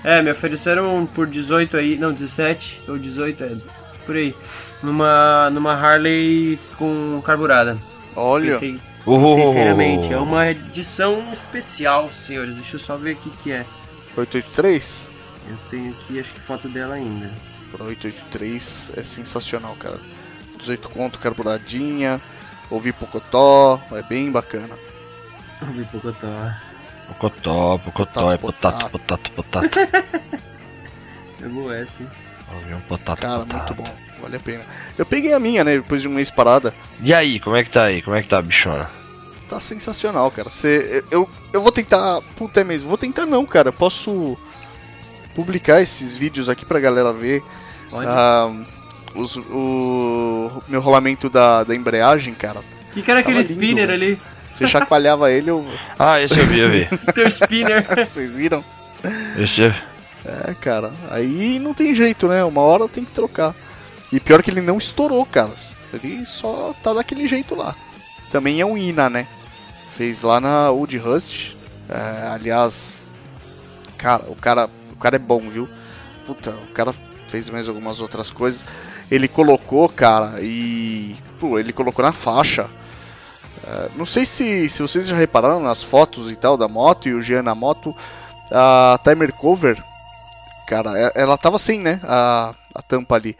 [0.03, 3.51] É, me ofereceram por 18 aí, não, 17 ou 18, é,
[4.05, 4.33] por aí.
[4.81, 7.77] Numa, numa Harley com carburada.
[8.15, 9.45] Olha, Pensei, Uhul.
[9.47, 12.55] sinceramente, é uma edição especial, senhores.
[12.55, 13.65] Deixa eu só ver o que que é.
[14.17, 15.07] 883?
[15.49, 17.31] Eu tenho aqui, acho que foto dela ainda.
[17.71, 19.99] Pra 883 é sensacional, cara.
[20.57, 22.19] 18 conto, carburadinha,
[22.69, 24.75] ouvir Pocotó, é bem bacana.
[25.61, 26.27] Vou ver Pocotó.
[27.07, 29.79] Pocotó, pocotó, é potato, potato, potato.
[31.41, 32.09] É boa essa, hein?
[32.67, 33.55] Ver um potato, Cara, potato.
[33.55, 34.61] muito bom, vale a pena.
[34.97, 36.73] Eu peguei a minha, né, depois de um mês parada.
[37.01, 38.01] E aí, como é que tá aí?
[38.01, 38.89] Como é que tá, bichona?
[39.49, 40.49] Tá sensacional, cara.
[40.49, 42.19] Cê, eu, eu vou tentar.
[42.35, 43.71] Puta é mesmo, vou tentar não, cara.
[43.71, 44.37] Posso
[45.33, 47.41] publicar esses vídeos aqui pra galera ver.
[47.89, 48.07] Pode.
[48.09, 48.51] Ah,
[49.15, 52.59] os- o meu rolamento da, da embreagem, cara.
[52.59, 54.19] O que, era aquele lindo, spinner ali?
[54.53, 55.65] Você chacoalhava ele, eu...
[55.99, 56.87] Ah, esse eu vi, eu vi.
[57.13, 57.85] Teu spinner.
[58.07, 58.63] vocês viram?
[59.37, 59.73] Esse eu...
[60.25, 60.91] É, cara.
[61.09, 62.43] Aí não tem jeito, né?
[62.43, 63.55] Uma hora tem que trocar.
[64.11, 65.51] E pior que ele não estourou, cara.
[65.93, 67.75] Ele só tá daquele jeito lá.
[68.31, 69.27] Também é um INA, né?
[69.95, 71.55] Fez lá na Wood Rust.
[71.89, 73.01] É, aliás,
[73.97, 75.67] cara, o cara, o cara é bom, viu?
[76.25, 76.93] Puta, o cara
[77.27, 78.65] fez mais algumas outras coisas.
[79.09, 82.69] Ele colocou, cara, e pô, ele colocou na faixa.
[83.65, 87.13] É, não sei se, se vocês já repararam nas fotos e tal da moto e
[87.13, 87.95] o Jean na moto,
[88.51, 89.81] a timer cover,
[90.67, 91.99] cara, é- ela tava sem, né?
[92.03, 93.35] A, a tampa ali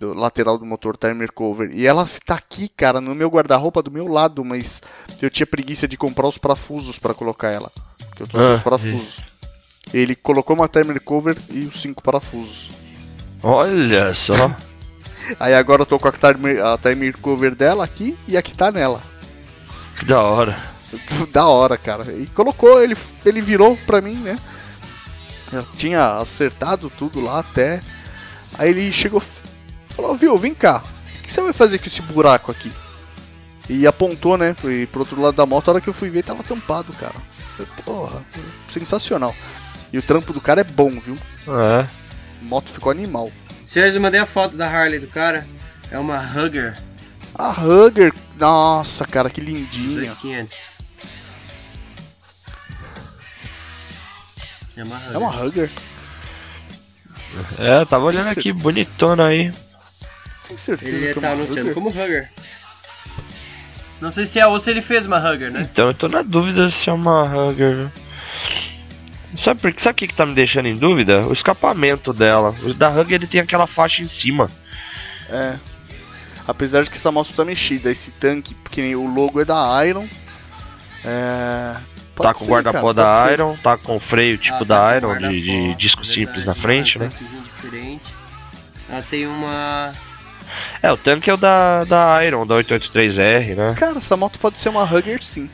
[0.00, 1.70] do lateral do motor timer cover.
[1.72, 4.80] E ela tá aqui, cara, no meu guarda-roupa do meu lado, mas
[5.20, 7.70] eu tinha preguiça de comprar os parafusos pra colocar ela.
[8.16, 9.20] Que eu tô sem Ah, os parafusos.
[9.92, 12.70] Ele colocou uma timer cover e os cinco parafusos.
[13.42, 14.32] Olha só.
[15.38, 16.78] Aí agora eu tô com a timer, a
[17.20, 19.02] cover dela aqui e a que tá nela.
[19.98, 20.58] Que da hora.
[21.30, 22.10] da hora, cara.
[22.12, 24.38] E colocou, ele, ele virou pra mim, né?
[25.52, 27.82] Eu tinha acertado tudo lá até.
[28.58, 29.22] Aí ele chegou
[29.94, 30.82] falou, viu, vem cá.
[31.18, 32.72] O que você vai fazer com esse buraco aqui?
[33.68, 36.24] E apontou, né, pro, pro outro lado da moto, a hora que eu fui ver
[36.24, 37.14] tava tampado, cara.
[37.84, 38.24] Porra,
[38.70, 39.34] sensacional.
[39.92, 41.16] E o trampo do cara é bom, viu?
[41.46, 41.80] É.
[41.82, 41.88] A
[42.42, 43.30] moto ficou animal.
[43.66, 45.46] Senhores, eu mandei a foto da Harley do cara.
[45.90, 46.76] É uma Hugger
[47.34, 50.14] A Hugger, nossa, cara, que lindinha.
[50.16, 50.58] 2500.
[54.76, 55.14] É uma Hugger.
[55.14, 55.70] É uma Hugger?
[57.58, 59.52] É, tava olhando aqui, bonitona aí.
[60.50, 61.74] Tem certeza Ele que é tá uma anunciando Hugger?
[61.74, 62.30] como Hugger.
[64.00, 65.60] Não sei se é ou se ele fez uma Hugger, né?
[65.70, 67.88] Então eu tô na dúvida se é uma Hugger.
[69.38, 71.20] Sabe, por, sabe o que, que tá me deixando em dúvida?
[71.26, 72.54] O escapamento dela.
[72.64, 74.50] O da Hugger ele tem aquela faixa em cima.
[75.28, 75.54] É.
[76.48, 79.86] Apesar de que essa moto tá mexida, esse tanque, porque nem o logo é da
[79.86, 80.06] Iron.
[81.04, 81.76] É.
[82.16, 83.34] tá com o guarda-pó da ser.
[83.34, 86.44] Iron, tá com o freio tipo Ah, da tá Iron, de, de disco verdade, simples
[86.44, 87.08] na frente, né?
[87.08, 88.12] diferente.
[88.88, 89.92] Ela tem uma.
[90.82, 93.74] É, o tanque é o da, da Iron, da 883R, né?
[93.78, 95.48] Cara, essa moto pode ser uma Hugger sim.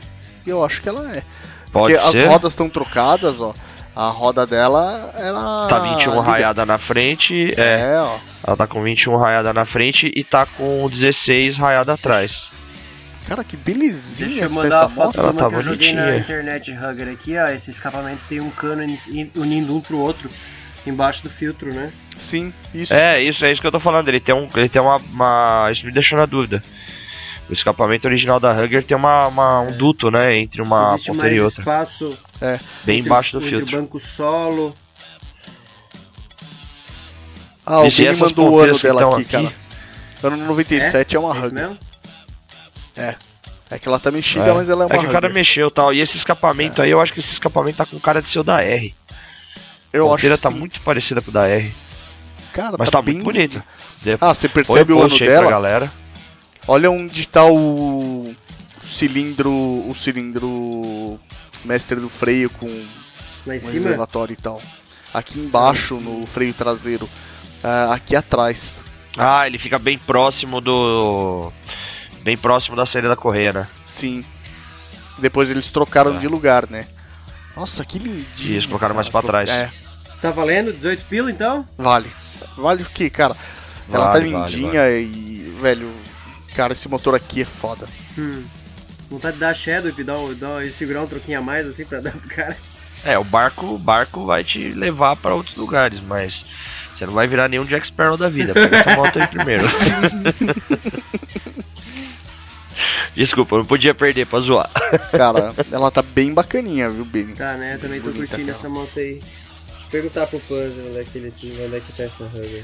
[0.45, 1.23] Eu acho que ela é.
[1.71, 2.23] Pode porque ser.
[2.25, 3.53] as rodas estão trocadas, ó.
[3.95, 5.67] A roda dela era.
[5.67, 7.93] Tá 21 liga- raiada na frente, é.
[7.95, 8.17] É, ó.
[8.45, 12.49] Ela tá com 21 raiada na frente e tá com 16 raiada atrás.
[13.27, 15.93] Cara, que belezinha Deixa eu tá mandar essa a foto Ela tá que eu joguei
[15.93, 16.19] na bonitinha.
[16.19, 17.47] internet Hugger aqui, ó.
[17.49, 20.29] Esse escapamento tem um cano in- in- unindo um pro outro
[20.89, 21.91] embaixo do filtro, né?
[22.17, 22.93] Sim, isso.
[22.93, 24.07] É, isso é isso que eu tô falando.
[24.09, 26.61] Ele tem um, ele tem uma, uma- isso me deixou na dúvida.
[27.49, 31.35] O escapamento original da Hugger tem uma, uma- um duto, né, entre uma Existe ponteira
[31.35, 32.09] e mais outra, espaço
[32.83, 33.77] bem entre- embaixo do entre filtro.
[33.77, 34.75] o banco solo.
[37.65, 39.53] Ah, E alguém me mandou o ano dela estão aqui, cara.
[40.23, 41.51] Ano 97 é, uma É Hugger.
[41.53, 41.77] mesmo?
[43.69, 44.53] É que ela tá mexida, É.
[44.53, 45.93] mas ela é uma É que o cara mexeu e tal.
[45.93, 48.43] E esse escapamento aí, eu acho que esse escapamento tá com cara de ser o
[48.43, 48.95] da R.
[49.93, 50.57] Eu a acho ponteira que tá sim.
[50.59, 51.73] muito parecida com o da R.
[52.53, 53.63] Cara, Mas tá, muito bonita.
[54.19, 55.49] Ah, você Põe percebe o ano dela?
[55.49, 55.91] galera.
[56.67, 58.33] Olha onde tá o
[58.83, 61.19] cilindro, o cilindro
[61.65, 62.67] mestre do freio com
[63.45, 63.73] Lá em um cima?
[63.83, 64.61] reservatório e tal.
[65.13, 67.07] Aqui embaixo no freio traseiro,
[67.63, 68.79] Ah, aqui atrás.
[69.17, 71.51] Ah, ele fica bem próximo do.
[72.21, 73.67] Bem próximo da saída da correia, né?
[73.85, 74.23] Sim.
[75.17, 76.19] Depois eles trocaram Ah.
[76.19, 76.85] de lugar, né?
[77.57, 78.59] Nossa, que lindinho.
[78.59, 79.49] Isso, colocaram mais pra trás.
[79.49, 79.71] É,
[80.21, 80.73] Tá valendo?
[80.73, 81.67] 18 pila então?
[81.77, 82.09] vale.
[82.55, 83.35] Vale o que, cara?
[83.91, 85.91] Ela tá Vale, vale, lindinha e, velho,
[86.55, 87.87] cara, esse motor aqui é foda.
[88.17, 88.43] Hum.
[89.09, 91.99] Vontade de dar shadow e, dar, dar, e segurar um troquinho a mais assim pra
[91.99, 92.57] dar pro cara.
[93.05, 96.45] É, o barco, o barco vai te levar pra outros lugares, mas
[96.95, 98.53] você não vai virar nenhum Jack Sparrow da vida.
[98.53, 99.65] Pega essa moto aí primeiro.
[103.15, 104.69] Desculpa, não podia perder pra zoar.
[105.11, 107.33] Cara, ela tá bem bacaninha, viu, Benny?
[107.33, 107.75] Tá, né?
[107.75, 108.57] Eu também tô Bonita curtindo aquela.
[108.57, 109.13] essa moto aí.
[109.15, 111.33] Deixa eu perguntar pro Puzzle onde é que ele
[111.65, 112.63] onde é que tá essa Hugger.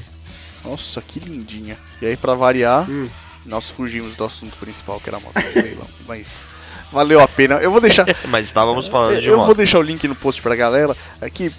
[0.64, 1.76] Nossa, que lindinha.
[2.00, 3.08] E aí, pra variar, Hum.
[3.44, 5.86] nós fugimos do assunto principal, que era a moto de leilão.
[6.06, 6.44] Mas
[6.92, 7.56] valeu a pena.
[7.56, 8.06] Eu vou deixar.
[8.28, 9.56] Mas estávamos falando de eu vou moto.
[9.56, 10.96] deixar o link no post pra galera.
[11.20, 11.52] Aqui,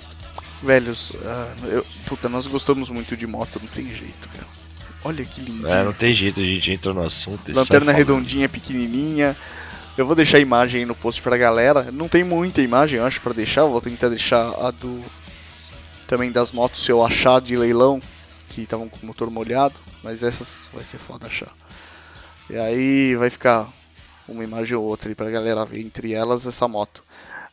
[0.63, 4.45] velhos, ah, eu- puta, nós gostamos muito de moto, não tem jeito, cara.
[5.05, 5.69] Olha que lindinha.
[5.69, 7.51] É, não tem jeito, a gente entrou no assunto.
[7.53, 9.35] Lanterna redondinha, pequenininha.
[9.95, 11.91] Eu vou deixar a imagem aí no post pra galera.
[11.91, 13.61] Não tem muita imagem, eu acho, pra deixar.
[13.61, 14.99] Eu vou tentar deixar a do.
[16.07, 18.01] Também das motos, se eu achar de leilão,
[18.49, 19.75] que estavam com o motor molhado.
[20.03, 21.49] Mas essas vai ser foda achar.
[22.49, 23.67] E aí vai ficar
[24.27, 25.79] uma imagem ou outra aí pra galera ver.
[25.81, 27.03] Entre elas, essa moto.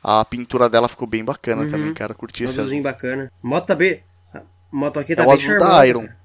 [0.02, 1.70] A pintura dela ficou bem bacana Uhum.
[1.70, 2.14] também, cara.
[2.14, 2.82] Curti esse azul.
[2.82, 3.30] Bacana.
[3.42, 4.40] Moto tá a
[4.72, 6.00] Moto aqui tá É o bem azul charmosa, da Iron.
[6.06, 6.21] cara.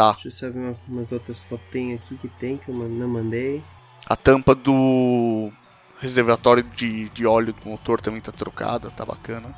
[0.00, 0.12] Tá.
[0.12, 3.62] Deixa eu só ver uma- umas outras fotinhas aqui que tem que eu não mandei.
[4.06, 5.52] A tampa do
[6.00, 9.54] reservatório de, de óleo do motor também tá trocada, tá bacana.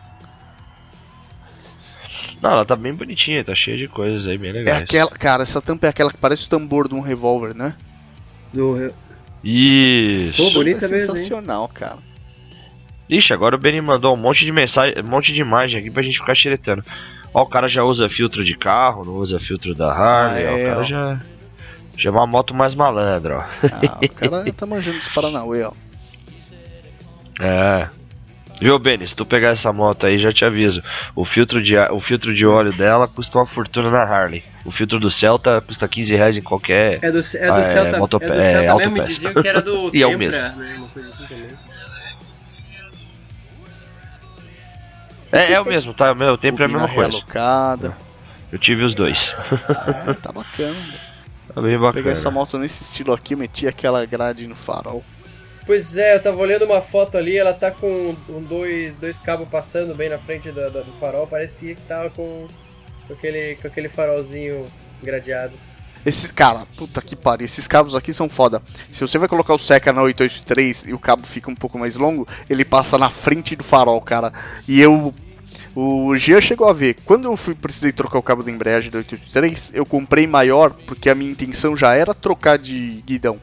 [2.40, 4.82] Não, ela tá bem bonitinha, tá cheia de coisas aí bem É legais.
[4.82, 7.76] aquela, cara, essa tampa é aquela que parece o tambor de um revólver, né?
[8.52, 8.92] Do,
[9.44, 10.42] Isso.
[10.42, 11.00] Pô, bonita é mesmo, hein?
[11.06, 11.98] sensacional, cara.
[13.08, 16.02] Ixi, agora o Benny mandou um monte de mensagem, um monte de imagem aqui pra
[16.02, 16.84] gente ficar xeretando.
[17.34, 20.54] Ó, o cara já usa filtro de carro, não usa filtro da Harley, Ah, ó,
[20.54, 20.84] o é, cara ó.
[20.84, 21.18] já.
[21.96, 23.40] Já é uma moto mais malandra, ó.
[23.70, 25.72] Ah, o cara tá manjando dos Paranauê, ó.
[27.40, 27.88] É.
[28.60, 29.08] Viu, Benny?
[29.08, 30.80] Se tu pegar essa moto aí, já te aviso.
[31.16, 34.44] O filtro de, o filtro de óleo dela custa uma fortuna na Harley.
[34.64, 37.00] O filtro do Celta custa 15 reais em qualquer.
[37.02, 39.12] é do, é do Ah, é, Celta, motope- é do é, Celta mesmo, me autopeça.
[39.12, 40.62] diziam que era do E é o Tempra, mesmo.
[40.62, 40.76] né?
[45.32, 46.14] É, é o mesmo, tá?
[46.14, 47.08] Meu, o tempo é a mesma coisa.
[47.08, 47.96] realocada.
[48.52, 49.34] Eu tive os dois.
[50.06, 50.76] É, tá bacana.
[51.54, 51.92] Tá bem bacana.
[51.94, 55.02] Peguei essa moto nesse estilo aqui, meti aquela grade no farol.
[55.64, 59.48] Pois é, eu tava olhando uma foto ali, ela tá com um dois, dois cabos
[59.48, 62.48] passando bem na frente do, do, do farol, parecia que tava com,
[63.06, 64.66] com, aquele, com aquele farolzinho
[65.02, 65.52] gradeado.
[66.04, 68.60] Esse, cara, puta que pariu, esses cabos aqui são foda.
[68.90, 71.94] Se você vai colocar o Seca na 883 e o cabo fica um pouco mais
[71.94, 74.32] longo, ele passa na frente do farol, cara.
[74.66, 75.14] E eu.
[75.74, 76.96] O Jean chegou a ver.
[77.04, 81.08] Quando eu fui, precisei trocar o cabo da embreagem do 883, eu comprei maior, porque
[81.08, 83.40] a minha intenção já era trocar de guidão.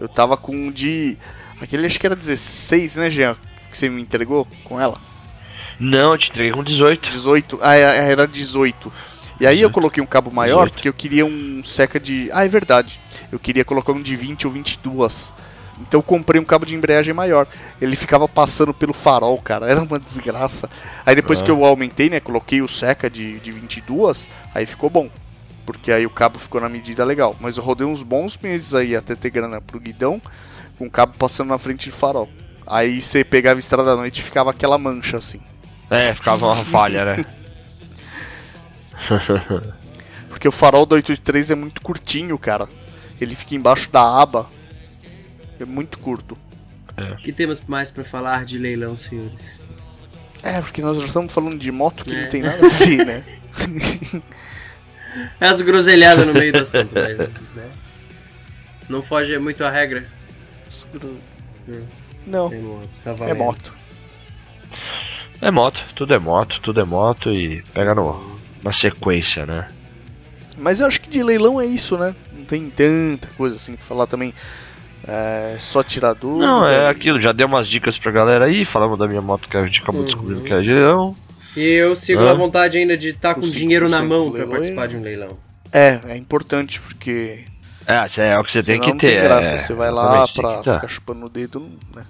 [0.00, 1.16] Eu tava com um de.
[1.60, 3.36] Aquele acho que era 16, né, Jean?
[3.70, 5.00] Que você me entregou com ela?
[5.80, 7.08] Não, eu te entreguei com 18.
[7.08, 7.58] 18.
[7.60, 8.92] Ah, era era 18.
[9.40, 9.74] E aí eu 18.
[9.74, 10.72] coloquei um cabo maior 18.
[10.72, 12.30] porque eu queria um seca de.
[12.32, 13.00] Ah, é verdade.
[13.32, 15.32] Eu queria colocar um de 20 ou 22.
[15.80, 17.46] Então eu comprei um cabo de embreagem maior.
[17.80, 19.66] Ele ficava passando pelo farol, cara.
[19.66, 20.70] Era uma desgraça.
[21.04, 21.44] Aí depois Ah.
[21.44, 22.18] que eu aumentei, né?
[22.20, 24.28] Coloquei o seca de, de 22.
[24.54, 25.10] Aí ficou bom.
[25.66, 27.36] Porque aí o cabo ficou na medida legal.
[27.40, 30.20] Mas eu rodei uns bons meses aí até ter grana pro guidão.
[30.78, 32.28] Com o cabo passando na frente do farol.
[32.66, 35.40] Aí você pegava a estrada à noite e ficava aquela mancha assim.
[35.90, 37.24] É, ficava uma falha, né?
[40.28, 42.68] Porque o farol do 883 é muito curtinho, cara.
[43.20, 44.48] Ele fica embaixo da aba.
[45.60, 46.36] É muito curto.
[47.12, 49.60] O que temos mais pra falar de leilão, senhores?
[50.42, 52.22] É, porque nós já estamos falando de moto que É.
[52.22, 53.24] não tem nada a ver, né?
[55.40, 57.30] É as groselhadas no meio do assunto, mas, né?
[58.86, 60.06] Não foge muito a regra.
[62.26, 63.72] Não, moto, tá é moto.
[65.40, 69.68] É moto, tudo é moto, tudo é moto e pega no, na sequência, né?
[70.58, 72.14] Mas eu acho que de leilão é isso, né?
[72.32, 74.34] Não tem tanta coisa assim pra falar também.
[75.06, 76.46] É só tirar dúvida.
[76.46, 79.48] Não, é e- aquilo, já dei umas dicas pra galera aí, falamos da minha moto
[79.48, 80.06] que a gente acabou Uhum.
[80.06, 81.16] descobrindo que é de leilão.
[81.56, 82.26] E eu sigo Hã?
[82.26, 84.96] na vontade ainda de estar com O cinco dinheiro na mão leilão participar é- de
[84.96, 85.38] um leilão.
[85.72, 87.40] É, é importante porque.
[87.86, 89.12] É, é o que você tem senão que ter.
[89.14, 89.54] tem graça.
[89.54, 90.74] é, Você vai lá tem pra tá.
[90.74, 91.60] ficar chupando o dedo,
[91.94, 92.04] né?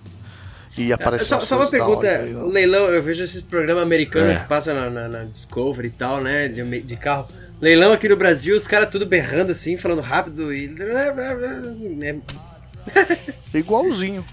[0.78, 2.41] E aparece É, Só, só uma pergunta, hora, né?
[2.43, 4.39] o leilão, eu vejo esses programas americanos É.
[4.41, 7.26] que passam na, na- na Discovery e tal, né, de, de carro.
[7.61, 10.66] Leilão aqui no Brasil, os caras tudo berrando assim, falando rápido e...
[13.55, 14.24] É igualzinho.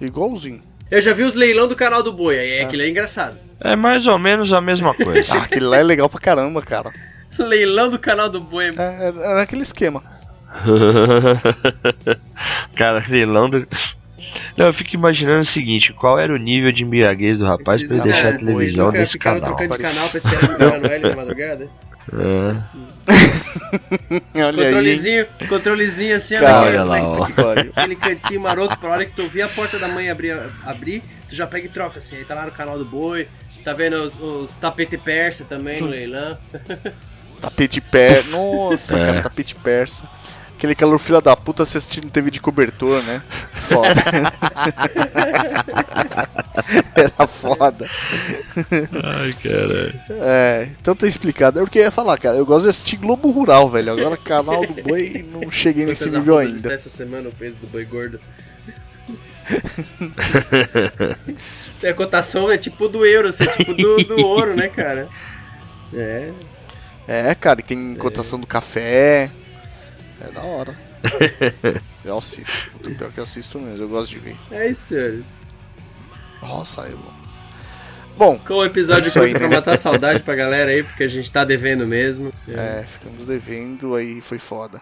[0.00, 0.62] Igualzinho.
[0.90, 2.62] Eu já vi os leilão do canal do Boi, aí é.
[2.62, 3.38] aquilo é engraçado.
[3.62, 5.26] É mais ou menos a mesma coisa.
[5.32, 6.90] Ah, aquele lá é legal pra caramba, cara.
[7.38, 8.74] Leilão do canal do boi.
[8.76, 10.02] É, era aquele esquema.
[12.74, 13.66] Cara, leilão do.
[14.56, 17.96] Não, eu fico imaginando o seguinte: qual era o nível de embriaguez do rapaz pra
[17.96, 19.42] ele deixar a televisão nesse canal?
[19.42, 21.68] trocando de canal pra esperar o na madrugada?
[22.12, 22.56] É.
[24.34, 24.46] Olha aí.
[24.46, 24.54] hein?
[24.54, 26.98] Controlezinho, controlezinho assim, Cara, lá,
[27.76, 31.34] aquele cantinho maroto pra hora que tu ouvir a porta da mãe abrir, abrir, tu
[31.34, 32.16] já pega e troca assim.
[32.16, 33.28] Aí tá lá no canal do boi,
[33.64, 36.36] tá vendo os, os tapete persa também no leilão.
[37.40, 38.28] Tapete persa.
[38.28, 39.06] Nossa, É.
[39.06, 40.04] cara, tapete persa.
[40.60, 43.22] Aquele calor filha da puta você assistindo TV de cobertor, né?
[43.54, 43.94] Foda.
[46.94, 47.88] Era foda.
[49.02, 49.98] Ai, caralho.
[50.10, 51.58] É, então tá explicado.
[51.58, 52.36] É o que eu ia falar, cara.
[52.36, 53.90] Eu gosto de assistir Globo Rural, velho.
[53.90, 56.74] Agora canal do boi não cheguei nesse Quantas nível arrobas ainda.
[56.74, 58.20] Essa semana o peso do boi gordo.
[61.82, 65.08] É, a cotação é tipo do euro, assim, é tipo do, do ouro, né, cara?
[65.94, 66.30] É.
[67.08, 69.30] É, cara, e tem cotação do café.
[70.20, 70.74] É da hora.
[72.04, 72.52] Eu assisto.
[72.72, 73.82] Puta, pior que eu assisto mesmo.
[73.84, 74.36] Eu gosto de ver.
[74.50, 75.22] É isso, senhor.
[76.42, 76.98] Nossa, eu.
[78.16, 81.08] Bom, Qual o episódio eu aí, pra matar a saudade pra galera aí, porque a
[81.08, 82.32] gente tá devendo mesmo.
[82.48, 84.80] é, ficamos devendo, aí foi foda.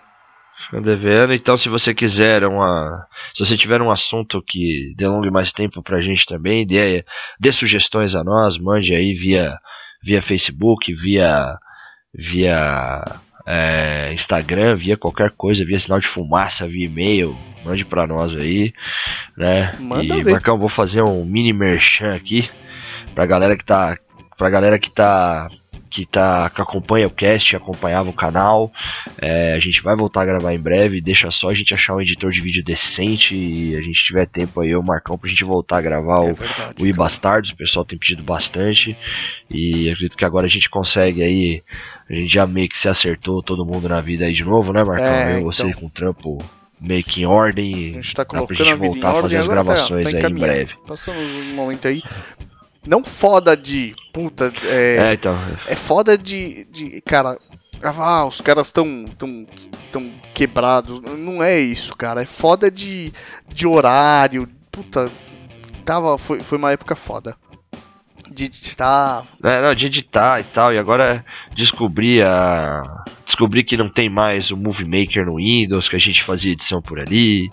[0.64, 1.32] Ficando devendo.
[1.32, 3.06] Então, se você quiser uma.
[3.34, 7.04] Se você tiver um assunto que delongue mais tempo pra gente também, dê,
[7.38, 9.56] dê sugestões a nós, mande aí via,
[10.02, 11.56] via Facebook, via.
[12.14, 13.04] via.
[13.50, 17.34] É, Instagram, via qualquer coisa, via sinal de fumaça, via e-mail,
[17.64, 18.74] mande pra nós aí,
[19.36, 19.72] né?
[19.80, 20.32] Manda e ver.
[20.32, 22.50] Marcão, vou fazer um mini merchan aqui
[23.14, 23.96] pra galera que tá.
[24.36, 25.48] Pra galera que tá.
[25.90, 28.70] Que, tá, que acompanha o cast, acompanhava o canal.
[29.20, 31.00] É, a gente vai voltar a gravar em breve.
[31.00, 34.60] Deixa só a gente achar um editor de vídeo decente e a gente tiver tempo
[34.60, 36.74] aí, o Marcão, pra gente voltar a gravar É o, verdade.
[36.78, 36.96] o I cara.
[37.04, 37.50] Bastardos.
[37.50, 38.94] O pessoal tem pedido bastante.
[39.50, 41.62] E acredito que agora a gente consegue aí.
[42.08, 44.82] A gente já meio que se acertou todo mundo na vida aí de novo, né,
[44.82, 45.04] Marcão?
[45.04, 45.80] É, Eu e você então.
[45.80, 46.38] com o trampo
[46.80, 47.90] meio que em ordem.
[47.90, 49.72] A gente tá colocando gente a vida em voltar a fazer ordem as agora tá-
[49.72, 50.74] gravações tá aí em breve.
[50.86, 52.02] Passamos um momento aí.
[52.86, 53.94] Não foda de.
[54.12, 55.08] Puta, é.
[55.10, 55.36] É, então.
[55.66, 56.64] É foda de.
[56.72, 57.38] de cara.
[57.82, 59.46] Ah, os caras tão, tão,
[59.92, 61.00] tão quebrados.
[61.00, 62.22] Não é isso, cara.
[62.22, 63.12] É foda de,
[63.46, 64.48] de horário.
[64.72, 65.10] Puta.
[65.84, 67.36] Tava, foi, foi uma época foda.
[68.38, 69.26] De editar.
[69.42, 71.24] É, não, de editar e tal, e agora
[71.56, 72.84] descobri a.
[73.26, 76.80] Descobri que não tem mais o Movie Maker no Windows, que a gente fazia edição
[76.80, 77.48] por ali.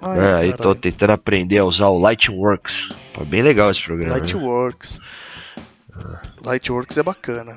[0.00, 0.74] Ai, né, aí tô caralho.
[0.76, 2.88] tentando aprender a usar o Lightworks.
[3.12, 4.14] Pô, bem legal esse programa.
[4.14, 4.20] né?
[4.20, 5.00] Lightworks.
[6.40, 7.56] Lightworks é bacana.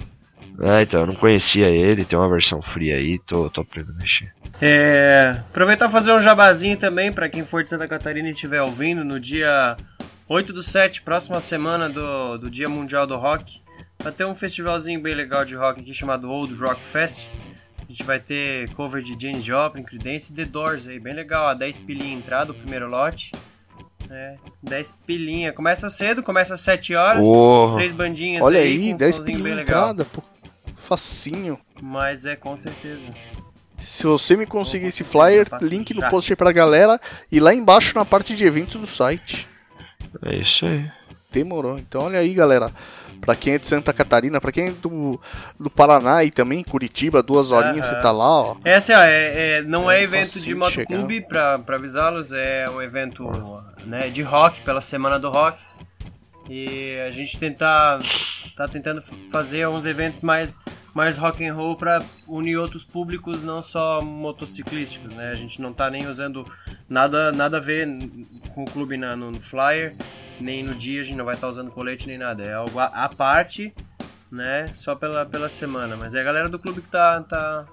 [0.61, 4.01] É, então, eu não conhecia ele, tem uma versão free aí, tô, tô aprendendo a
[4.01, 4.33] mexer.
[4.59, 8.61] É, aproveitar e fazer um jabazinho também pra quem for de Santa Catarina e estiver
[8.61, 9.77] ouvindo no dia
[10.27, 13.61] 8 do 7, próxima semana do, do Dia Mundial do Rock.
[13.99, 17.27] Vai ter um festivalzinho bem legal de rock aqui chamado Old Rock Fest.
[17.77, 21.47] A gente vai ter cover de James Joplin, Creedence e The Doors aí, bem legal.
[21.47, 23.31] A 10 pilinha entrada, o primeiro lote.
[24.09, 25.53] É, 10 pilinha.
[25.53, 27.23] Começa cedo, começa às 7 horas.
[27.23, 27.75] Porra!
[27.75, 30.23] Três bandinhas Olha aí, aí, com um 10 somzinho pilinha entrada, pô.
[30.75, 31.59] Facinho.
[31.81, 33.01] Mas é com certeza.
[33.79, 36.99] Se você me conseguir esse flyer, link no post aí pra galera.
[37.31, 39.47] E lá embaixo na parte de eventos do site.
[40.23, 40.89] É isso aí.
[41.31, 41.77] Demorou.
[41.77, 42.71] Então olha aí, galera.
[43.21, 45.19] Pra quem é de Santa Catarina, pra quem é do,
[45.59, 48.55] do Paraná e também Curitiba, duas horinhas você tá lá, ó.
[48.63, 52.31] É assim, ó, é, é- não é, É evento de de motoclube, pra, pra avisá-los,
[52.33, 53.27] é um evento
[53.85, 55.57] né, de rock, pela Semana do Rock.
[56.49, 57.99] E a gente tentar,
[58.55, 60.59] tá tentando fazer uns eventos mais,
[60.93, 65.31] mais rock and roll pra unir outros públicos, não só motociclísticos, né?
[65.31, 66.43] A gente não tá nem usando
[66.87, 67.87] nada, nada a ver
[68.53, 69.95] com o clube na- no, no flyer,
[70.39, 72.43] nem no dia, a gente não vai estar usando colete nem nada.
[72.43, 73.73] É algo à parte,
[74.31, 74.67] né?
[74.75, 75.95] Só pela, pela semana.
[75.95, 77.65] Mas é a galera do clube que tá, tá,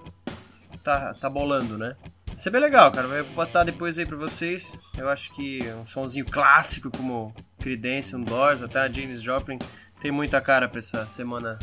[0.83, 1.95] tá, tá bolando, né?
[2.37, 3.07] Isso é bem legal, cara.
[3.07, 4.79] Vai botar depois aí pra vocês.
[4.97, 9.59] Eu acho que um sonzinho clássico como Creedence, um Doors, até a James Joplin,
[10.01, 11.59] tem muita cara pra essa semana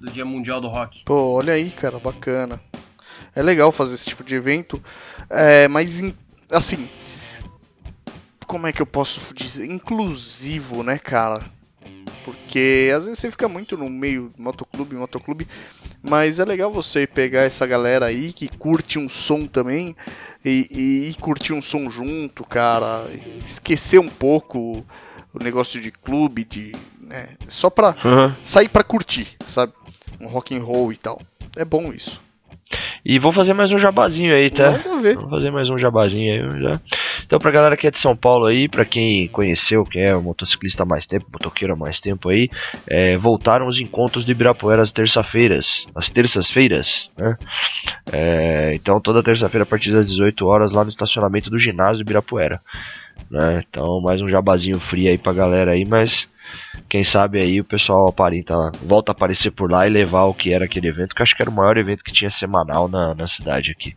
[0.00, 1.04] do Dia Mundial do Rock.
[1.04, 2.60] Pô, olha aí, cara, bacana.
[3.34, 4.82] É legal fazer esse tipo de evento.
[5.28, 6.00] É, mas,
[6.50, 6.88] assim.
[8.46, 9.70] Como é que eu posso dizer?
[9.70, 11.40] Inclusivo, né, cara?
[12.24, 15.48] Porque às vezes você fica muito no meio motoclube, motoclube.
[16.02, 19.94] Mas é legal você pegar essa galera aí que curte um som também
[20.44, 23.06] e, e, e curtir um som junto, cara.
[23.46, 24.84] Esquecer um pouco
[25.32, 26.72] o negócio de clube, de.
[27.00, 28.34] Né, só pra Uhum.
[28.42, 29.72] sair pra curtir, sabe?
[30.20, 31.20] Um rock and roll e tal.
[31.56, 32.20] É bom isso.
[33.04, 34.70] E vou fazer mais um jabazinho aí, tá?
[34.70, 36.80] Vamos fazer mais um jabazinho aí já.
[37.32, 40.20] Então, pra galera que é de São Paulo aí, pra quem conheceu, quem é o
[40.20, 42.50] motociclista há mais tempo, motoqueiro há mais tempo aí,
[42.86, 47.38] é, voltaram os encontros de Ibirapuera às terça-feiras, às terças-feiras, né?
[48.12, 52.60] É, então, toda terça-feira a partir das 18 horas lá no estacionamento do ginásio Ibirapuera,
[53.30, 53.64] né?
[53.66, 56.28] Então, mais um jabazinho frio aí pra galera aí, mas
[56.86, 60.52] quem sabe aí o pessoal aparenta, volta a aparecer por lá e levar o que
[60.52, 63.26] era aquele evento, que acho que era o maior evento que tinha semanal na, na
[63.26, 63.96] cidade aqui.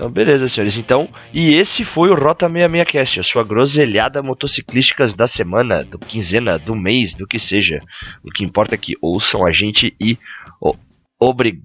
[0.00, 0.78] Então, beleza, senhores.
[0.78, 5.98] Então, e esse foi o Rota 66 Cast, a sua groselhada motociclísticas da semana, do
[5.98, 7.78] quinzena, do mês, do que seja.
[8.24, 10.16] O que importa é que ouçam a gente e
[10.58, 10.74] oh,
[11.20, 11.60] obrig...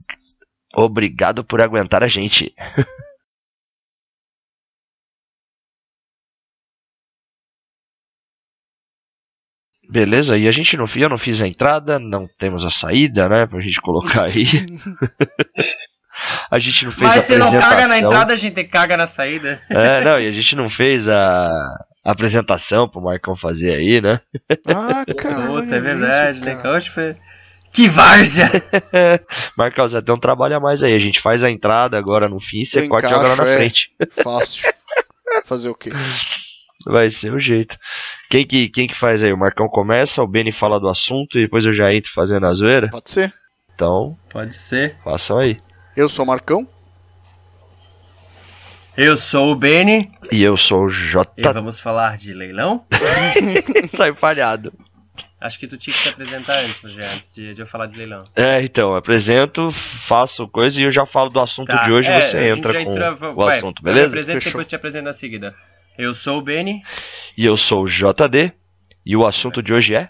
[0.75, 2.53] obrigado por aguentar a gente.
[9.89, 13.47] Beleza, e a gente não, eu não fiz a entrada, não temos a saída, né,
[13.47, 14.43] pra gente colocar aí.
[16.49, 18.11] a gente não fez Mas a se não caga na apresentação.
[18.11, 19.61] entrada, a gente caga na saída.
[19.69, 21.49] É, não, e a gente não fez a
[22.05, 24.21] a apresentação pro Marcão fazer aí, né?
[24.67, 25.47] Ah, cara.
[25.47, 26.55] Puta, é verdade, né?
[26.61, 27.15] Que hoje foi...
[27.73, 28.49] Que várzea!
[29.57, 30.93] Marcão, você tem um trabalho a mais aí.
[30.93, 33.47] A gente faz a entrada agora no fim, você Eu corta e joga lá na
[33.49, 33.57] é.
[33.57, 33.89] frente.
[34.11, 34.71] Fácil.
[35.45, 35.91] Fazer o quê?
[36.85, 37.75] Vai ser o jeito.
[38.29, 39.33] Quem que, quem que faz aí?
[39.33, 42.53] O Marcão começa, o Beni fala do assunto e depois eu já entro fazendo a
[42.53, 42.87] zoeira?
[42.89, 43.33] Pode ser?
[43.73, 44.95] Então, Pode ser.
[45.03, 45.57] façam aí.
[45.95, 46.67] Eu sou o Marcão.
[48.97, 51.29] Eu sou o Beni E eu sou o J.
[51.37, 52.85] e vamos falar de leilão.
[53.97, 54.73] tá empalhado.
[55.39, 57.97] Acho que tu tinha que se apresentar antes, Rogério, antes de, de eu falar de
[57.97, 58.23] leilão.
[58.35, 59.69] É, então, apresento,
[60.07, 62.59] faço coisa e eu já falo do assunto Tá, de hoje é, você a gente
[62.59, 64.07] entra já com entra- o vai, assunto, Eu me beleza?
[64.07, 64.51] apresento e Fechou.
[64.53, 65.53] depois te apresento na seguida.
[65.97, 66.81] Eu sou o Beni
[67.37, 68.53] E eu sou o JD
[69.05, 70.09] e o assunto de hoje é.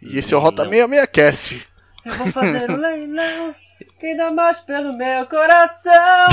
[0.00, 1.66] E esse é o Rota 66 Cast.
[2.04, 3.54] Eu vou fazer o leilão.
[3.98, 6.28] Quem dá mais pelo meu coração?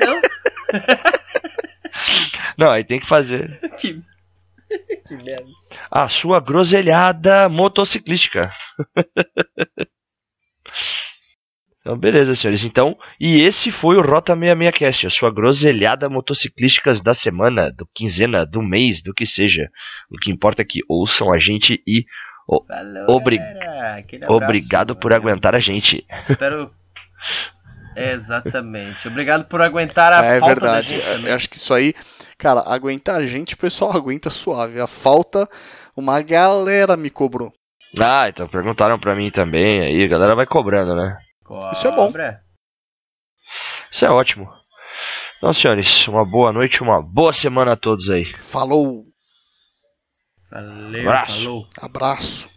[0.00, 0.20] Não,
[2.58, 4.00] Não, aí tem que fazer que...
[5.06, 5.46] que merda.
[5.90, 8.50] a sua groselhada motociclística.
[11.80, 12.64] Então, beleza, senhores.
[12.64, 17.86] Então, e esse foi o Rota 66 Cast, a sua groselhada motociclísticas da semana, do
[17.94, 19.68] quinzena, do mês, do que seja.
[20.10, 22.06] O que importa é que ouçam a gente e
[22.46, 23.38] Falou, Obri-
[24.28, 25.28] obrigado por valeu.
[25.30, 26.06] aguentar a gente.
[26.28, 26.70] Espero.
[27.96, 29.06] Exatamente.
[29.08, 30.88] Obrigado por aguentar a é falta da verdade.
[30.88, 31.32] gente Eu também.
[31.32, 31.94] acho que isso aí,
[32.36, 34.80] cara, aguentar a gente, o pessoal aguenta suave.
[34.80, 35.48] A falta,
[35.96, 37.52] uma galera me cobrou.
[37.98, 41.16] Ah, então perguntaram pra mim também, aí a galera vai cobrando, né?
[41.72, 42.06] Isso é bom.
[42.06, 42.40] Cobra.
[43.92, 44.48] Isso é ótimo.
[45.38, 48.24] Então, senhores, uma boa noite, uma boa semana a todos aí.
[48.38, 49.04] Falou,
[50.54, 51.32] Valeu, Abraço.
[51.32, 51.68] falou.
[51.80, 52.48] abraço.